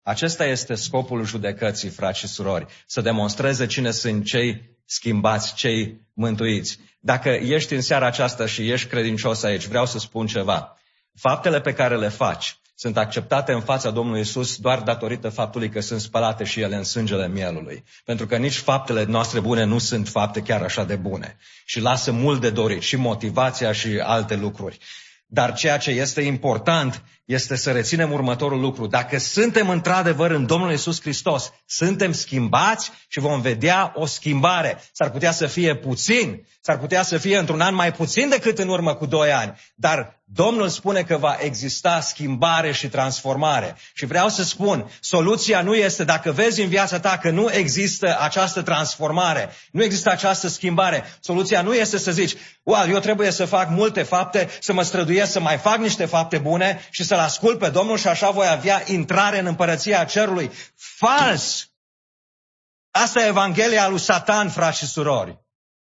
Acesta 0.02 0.46
este 0.46 0.76
scopul 0.76 1.26
judecății, 1.26 1.89
frați 1.89 2.20
și 2.20 2.28
surori, 2.28 2.65
să 2.86 3.02
demonstreze 3.02 3.65
cine 3.65 3.91
sunt 3.91 4.26
cei 4.26 4.78
schimbați, 4.86 5.54
cei 5.54 6.02
mântuiți. 6.13 6.80
Dacă 7.00 7.30
ești 7.30 7.74
în 7.74 7.82
seara 7.82 8.05
aceasta 8.05 8.45
și 8.45 8.72
ești 8.72 8.88
credincios 8.88 9.43
aici, 9.43 9.66
vreau 9.66 9.86
să 9.86 9.99
spun 9.99 10.28
ceva. 10.28 10.78
Faptele 11.16 11.62
pe 11.62 11.74
care 11.74 11.97
le 11.97 12.08
faci, 12.08 12.58
sunt 12.80 12.97
acceptate 12.97 13.51
în 13.51 13.61
fața 13.61 13.89
Domnului 13.91 14.21
Isus 14.21 14.57
doar 14.57 14.80
datorită 14.80 15.30
faptului 15.30 15.69
că 15.69 15.82
sunt 15.82 16.01
spălate 16.01 16.43
și 16.43 16.61
ele 16.61 16.75
în 16.75 16.84
sângele 16.84 17.28
mielului. 17.28 17.84
Pentru 18.05 18.25
că 18.25 18.38
nici 18.38 18.57
faptele 18.57 19.03
noastre 19.03 19.39
bune 19.39 19.63
nu 19.63 19.78
sunt 19.78 20.07
fapte 20.07 20.41
chiar 20.41 20.61
așa 20.61 20.84
de 20.84 20.95
bune. 20.95 21.38
Și 21.65 21.80
lasă 21.80 22.11
mult 22.11 22.41
de 22.41 22.49
dorit 22.49 22.82
și 22.82 22.95
motivația 22.95 23.71
și 23.71 23.99
alte 24.03 24.36
lucruri. 24.36 24.78
Dar 25.28 25.53
ceea 25.53 25.78
ce 25.78 25.91
este 25.91 26.21
important 26.21 27.03
este 27.28 27.55
să 27.55 27.71
reținem 27.71 28.11
următorul 28.11 28.59
lucru. 28.59 28.88
Dacă 28.88 29.17
suntem 29.17 29.69
într-adevăr 29.69 30.32
în 30.32 30.45
Domnul 30.45 30.71
Isus 30.71 31.01
Hristos, 31.01 31.51
suntem 31.65 32.11
schimbați 32.11 32.91
și 33.07 33.19
vom 33.19 33.41
vedea 33.41 33.91
o 33.95 34.05
schimbare. 34.05 34.84
S-ar 34.91 35.09
putea 35.09 35.32
să 35.32 35.47
fie 35.47 35.75
puțin, 35.75 36.47
s-ar 36.61 36.78
putea 36.78 37.03
să 37.03 37.17
fie 37.17 37.38
într-un 37.38 37.61
an 37.61 37.75
mai 37.75 37.91
puțin 37.91 38.30
decât 38.30 38.59
în 38.59 38.67
urmă 38.67 38.95
cu 38.95 39.05
doi 39.05 39.32
ani, 39.32 39.59
dar 39.75 40.17
Domnul 40.30 40.69
spune 40.69 41.03
că 41.03 41.17
va 41.17 41.38
exista 41.39 41.99
schimbare 41.99 42.71
și 42.71 42.88
transformare. 42.88 43.75
Și 43.93 44.05
vreau 44.05 44.30
să 44.30 44.43
spun, 44.43 44.91
soluția 44.99 45.61
nu 45.61 45.75
este 45.75 46.03
dacă 46.03 46.32
vezi 46.32 46.61
în 46.61 46.69
viața 46.69 46.99
ta 46.99 47.17
că 47.17 47.30
nu 47.30 47.51
există 47.51 48.17
această 48.19 48.61
transformare, 48.61 49.49
nu 49.71 49.84
există 49.84 50.09
această 50.09 50.47
schimbare. 50.47 51.03
Soluția 51.19 51.61
nu 51.61 51.73
este 51.73 51.97
să 51.97 52.11
zici, 52.11 52.36
wow, 52.63 52.86
eu 52.89 52.99
trebuie 52.99 53.32
să 53.32 53.45
fac 53.45 53.69
multe 53.69 54.03
fapte, 54.03 54.49
să 54.59 54.73
mă 54.73 54.82
străduiesc 54.82 55.32
să 55.32 55.39
mai 55.39 55.57
fac 55.57 55.78
niște 55.78 56.05
fapte 56.05 56.38
bune 56.38 56.88
și 56.89 57.03
să-L 57.18 57.26
ascult 57.26 57.59
pe 57.59 57.70
Domnul 57.70 57.97
și 57.97 58.07
așa 58.07 58.32
voi 58.32 58.47
avea 58.47 58.84
intrare 58.91 59.39
în 59.39 59.45
împărăția 59.45 60.05
cerului. 60.05 60.51
Fals! 60.76 61.72
Asta 62.91 63.24
e 63.24 63.28
Evanghelia 63.28 63.88
lui 63.88 63.99
Satan, 63.99 64.49
frați 64.49 64.78
și 64.78 64.86
surori. 64.86 65.39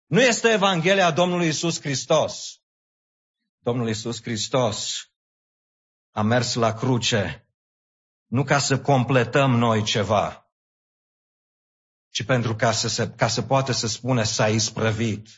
Nu 0.06 0.20
este 0.20 0.48
Evanghelia 0.48 1.10
Domnului 1.10 1.48
Isus 1.48 1.80
Hristos. 1.80 2.60
Domnul 3.58 3.88
Isus 3.88 4.22
Hristos 4.22 5.08
a 6.10 6.22
mers 6.22 6.54
la 6.54 6.74
cruce 6.74 7.48
nu 8.26 8.44
ca 8.44 8.58
să 8.58 8.80
completăm 8.80 9.50
noi 9.50 9.82
ceva, 9.82 10.50
ci 12.08 12.24
pentru 12.24 12.56
ca 12.56 12.72
să, 12.72 12.88
se, 12.88 13.10
ca 13.10 13.28
să 13.28 13.42
poată 13.42 13.72
să 13.72 13.86
spună 13.86 14.22
s-a 14.22 14.48
isprăvit. 14.48 15.28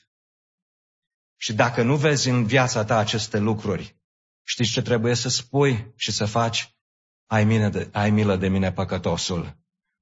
Și 1.36 1.52
dacă 1.52 1.82
nu 1.82 1.96
vezi 1.96 2.28
în 2.28 2.46
viața 2.46 2.84
ta 2.84 2.98
aceste 2.98 3.38
lucruri, 3.38 3.95
știți 4.46 4.70
ce 4.70 4.82
trebuie 4.82 5.14
să 5.14 5.28
spui 5.28 5.92
și 5.96 6.12
să 6.12 6.24
faci? 6.24 6.74
Ai, 7.26 7.44
mine 7.44 7.68
de, 7.68 7.88
ai 7.92 8.10
milă 8.10 8.36
de 8.36 8.48
mine, 8.48 8.72
păcătosul. 8.72 9.56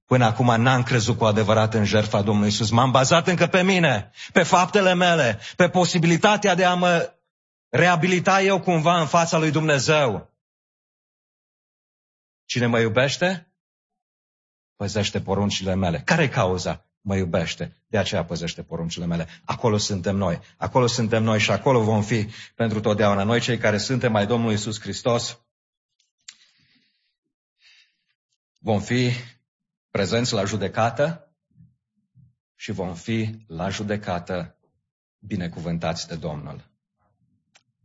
Până 0.05 0.25
acum 0.25 0.61
n-am 0.61 0.83
crezut 0.83 1.17
cu 1.17 1.25
adevărat 1.25 1.73
în 1.73 1.85
jertfa 1.85 2.21
Domnului 2.21 2.49
Isus. 2.49 2.69
M-am 2.69 2.91
bazat 2.91 3.27
încă 3.27 3.47
pe 3.47 3.63
mine, 3.63 4.11
pe 4.33 4.43
faptele 4.43 4.93
mele, 4.93 5.39
pe 5.55 5.69
posibilitatea 5.69 6.55
de 6.55 6.65
a 6.65 6.73
mă 6.73 7.13
reabilita 7.69 8.41
eu 8.41 8.61
cumva 8.61 8.99
în 8.99 9.07
fața 9.07 9.37
lui 9.37 9.51
Dumnezeu. 9.51 10.33
Cine 12.45 12.65
mă 12.65 12.79
iubește, 12.79 13.53
păzește 14.75 15.21
poruncile 15.21 15.75
mele. 15.75 15.99
Care 15.99 16.23
e 16.23 16.27
cauza? 16.27 16.85
Mă 17.07 17.15
iubește, 17.15 17.75
de 17.87 17.97
aceea 17.97 18.25
păzește 18.25 18.63
poruncile 18.63 19.05
mele. 19.05 19.27
Acolo 19.43 19.77
suntem 19.77 20.15
noi, 20.15 20.39
acolo 20.57 20.87
suntem 20.87 21.23
noi 21.23 21.39
și 21.39 21.51
acolo 21.51 21.83
vom 21.83 22.03
fi 22.03 22.27
pentru 22.55 22.79
totdeauna. 22.79 23.23
Noi 23.23 23.39
cei 23.39 23.57
care 23.57 23.77
suntem 23.77 24.11
mai 24.11 24.25
Domnului 24.25 24.53
Isus 24.53 24.79
Hristos, 24.79 25.39
vom 28.59 28.81
fi 28.81 29.11
prezenți 29.89 30.33
la 30.33 30.43
judecată 30.43 31.35
și 32.55 32.71
vom 32.71 32.95
fi 32.95 33.45
la 33.47 33.69
judecată 33.69 34.57
binecuvântați 35.19 36.07
de 36.07 36.15
Domnul. 36.15 36.71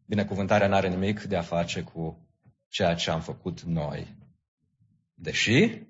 Binecuvântarea 0.07 0.69
nu 0.69 0.75
are 0.75 0.89
nimic 0.89 1.23
de 1.23 1.37
a 1.37 1.43
face 1.43 1.83
cu 1.83 2.29
ceea 2.69 2.95
ce 2.95 3.11
am 3.11 3.21
făcut 3.21 3.61
noi. 3.61 4.17
Deși 5.15 5.83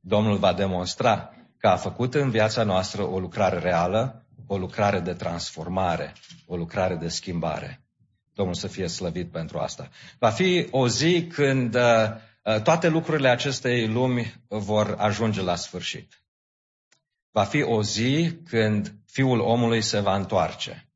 Domnul 0.00 0.38
va 0.38 0.52
demonstra 0.52 1.34
că 1.64 1.70
a 1.70 1.76
făcut 1.76 2.14
în 2.14 2.30
viața 2.30 2.62
noastră 2.62 3.02
o 3.02 3.18
lucrare 3.18 3.58
reală, 3.58 4.26
o 4.46 4.56
lucrare 4.58 5.00
de 5.00 5.12
transformare, 5.12 6.12
o 6.46 6.56
lucrare 6.56 6.94
de 6.94 7.08
schimbare. 7.08 7.84
Domnul 8.34 8.54
să 8.54 8.66
fie 8.66 8.86
slăvit 8.86 9.30
pentru 9.30 9.58
asta. 9.58 9.90
Va 10.18 10.30
fi 10.30 10.66
o 10.70 10.88
zi 10.88 11.26
când 11.26 11.74
uh, 11.74 12.60
toate 12.62 12.88
lucrurile 12.88 13.28
acestei 13.28 13.86
lumi 13.86 14.34
vor 14.48 14.94
ajunge 14.98 15.42
la 15.42 15.54
sfârșit. 15.54 16.24
Va 17.30 17.44
fi 17.44 17.62
o 17.62 17.82
zi 17.82 18.38
când 18.48 18.94
Fiul 19.06 19.40
omului 19.40 19.82
se 19.82 20.00
va 20.00 20.16
întoarce. 20.16 20.88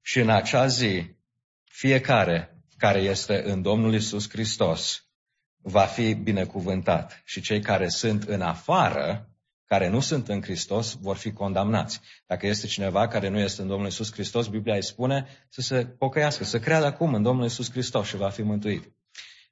Și 0.00 0.18
în 0.18 0.30
acea 0.30 0.66
zi, 0.66 1.16
fiecare 1.64 2.62
care 2.76 2.98
este 3.00 3.42
în 3.50 3.62
Domnul 3.62 3.94
Isus 3.94 4.28
Hristos 4.28 5.08
va 5.56 5.84
fi 5.84 6.14
binecuvântat 6.14 7.22
și 7.24 7.40
cei 7.40 7.60
care 7.60 7.88
sunt 7.88 8.22
în 8.22 8.40
afară, 8.40 9.28
care 9.68 9.88
nu 9.88 10.00
sunt 10.00 10.28
în 10.28 10.42
Hristos, 10.42 10.96
vor 11.00 11.16
fi 11.16 11.32
condamnați. 11.32 12.00
Dacă 12.26 12.46
este 12.46 12.66
cineva 12.66 13.08
care 13.08 13.28
nu 13.28 13.38
este 13.38 13.62
în 13.62 13.68
Domnul 13.68 13.88
Isus 13.88 14.12
Hristos, 14.12 14.46
Biblia 14.46 14.74
îi 14.74 14.82
spune 14.82 15.26
să 15.48 15.60
se 15.60 15.84
pocăiască, 15.84 16.44
să 16.44 16.58
creadă 16.58 16.86
acum 16.86 17.14
în 17.14 17.22
Domnul 17.22 17.44
Isus 17.44 17.70
Hristos 17.70 18.06
și 18.06 18.16
va 18.16 18.28
fi 18.28 18.42
mântuit. 18.42 18.92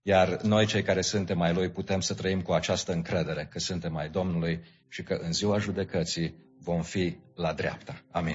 Iar 0.02 0.40
noi, 0.42 0.66
cei 0.66 0.82
care 0.82 1.00
suntem 1.00 1.38
mai 1.38 1.52
Lui, 1.52 1.70
putem 1.70 2.00
să 2.00 2.14
trăim 2.14 2.42
cu 2.42 2.52
această 2.52 2.92
încredere 2.92 3.48
că 3.50 3.58
suntem 3.58 3.92
mai 3.92 4.08
Domnului 4.08 4.60
și 4.88 5.02
că 5.02 5.14
în 5.14 5.32
ziua 5.32 5.58
judecății 5.58 6.34
vom 6.60 6.82
fi 6.82 7.16
la 7.34 7.52
dreapta. 7.52 8.02
Amin. 8.10 8.34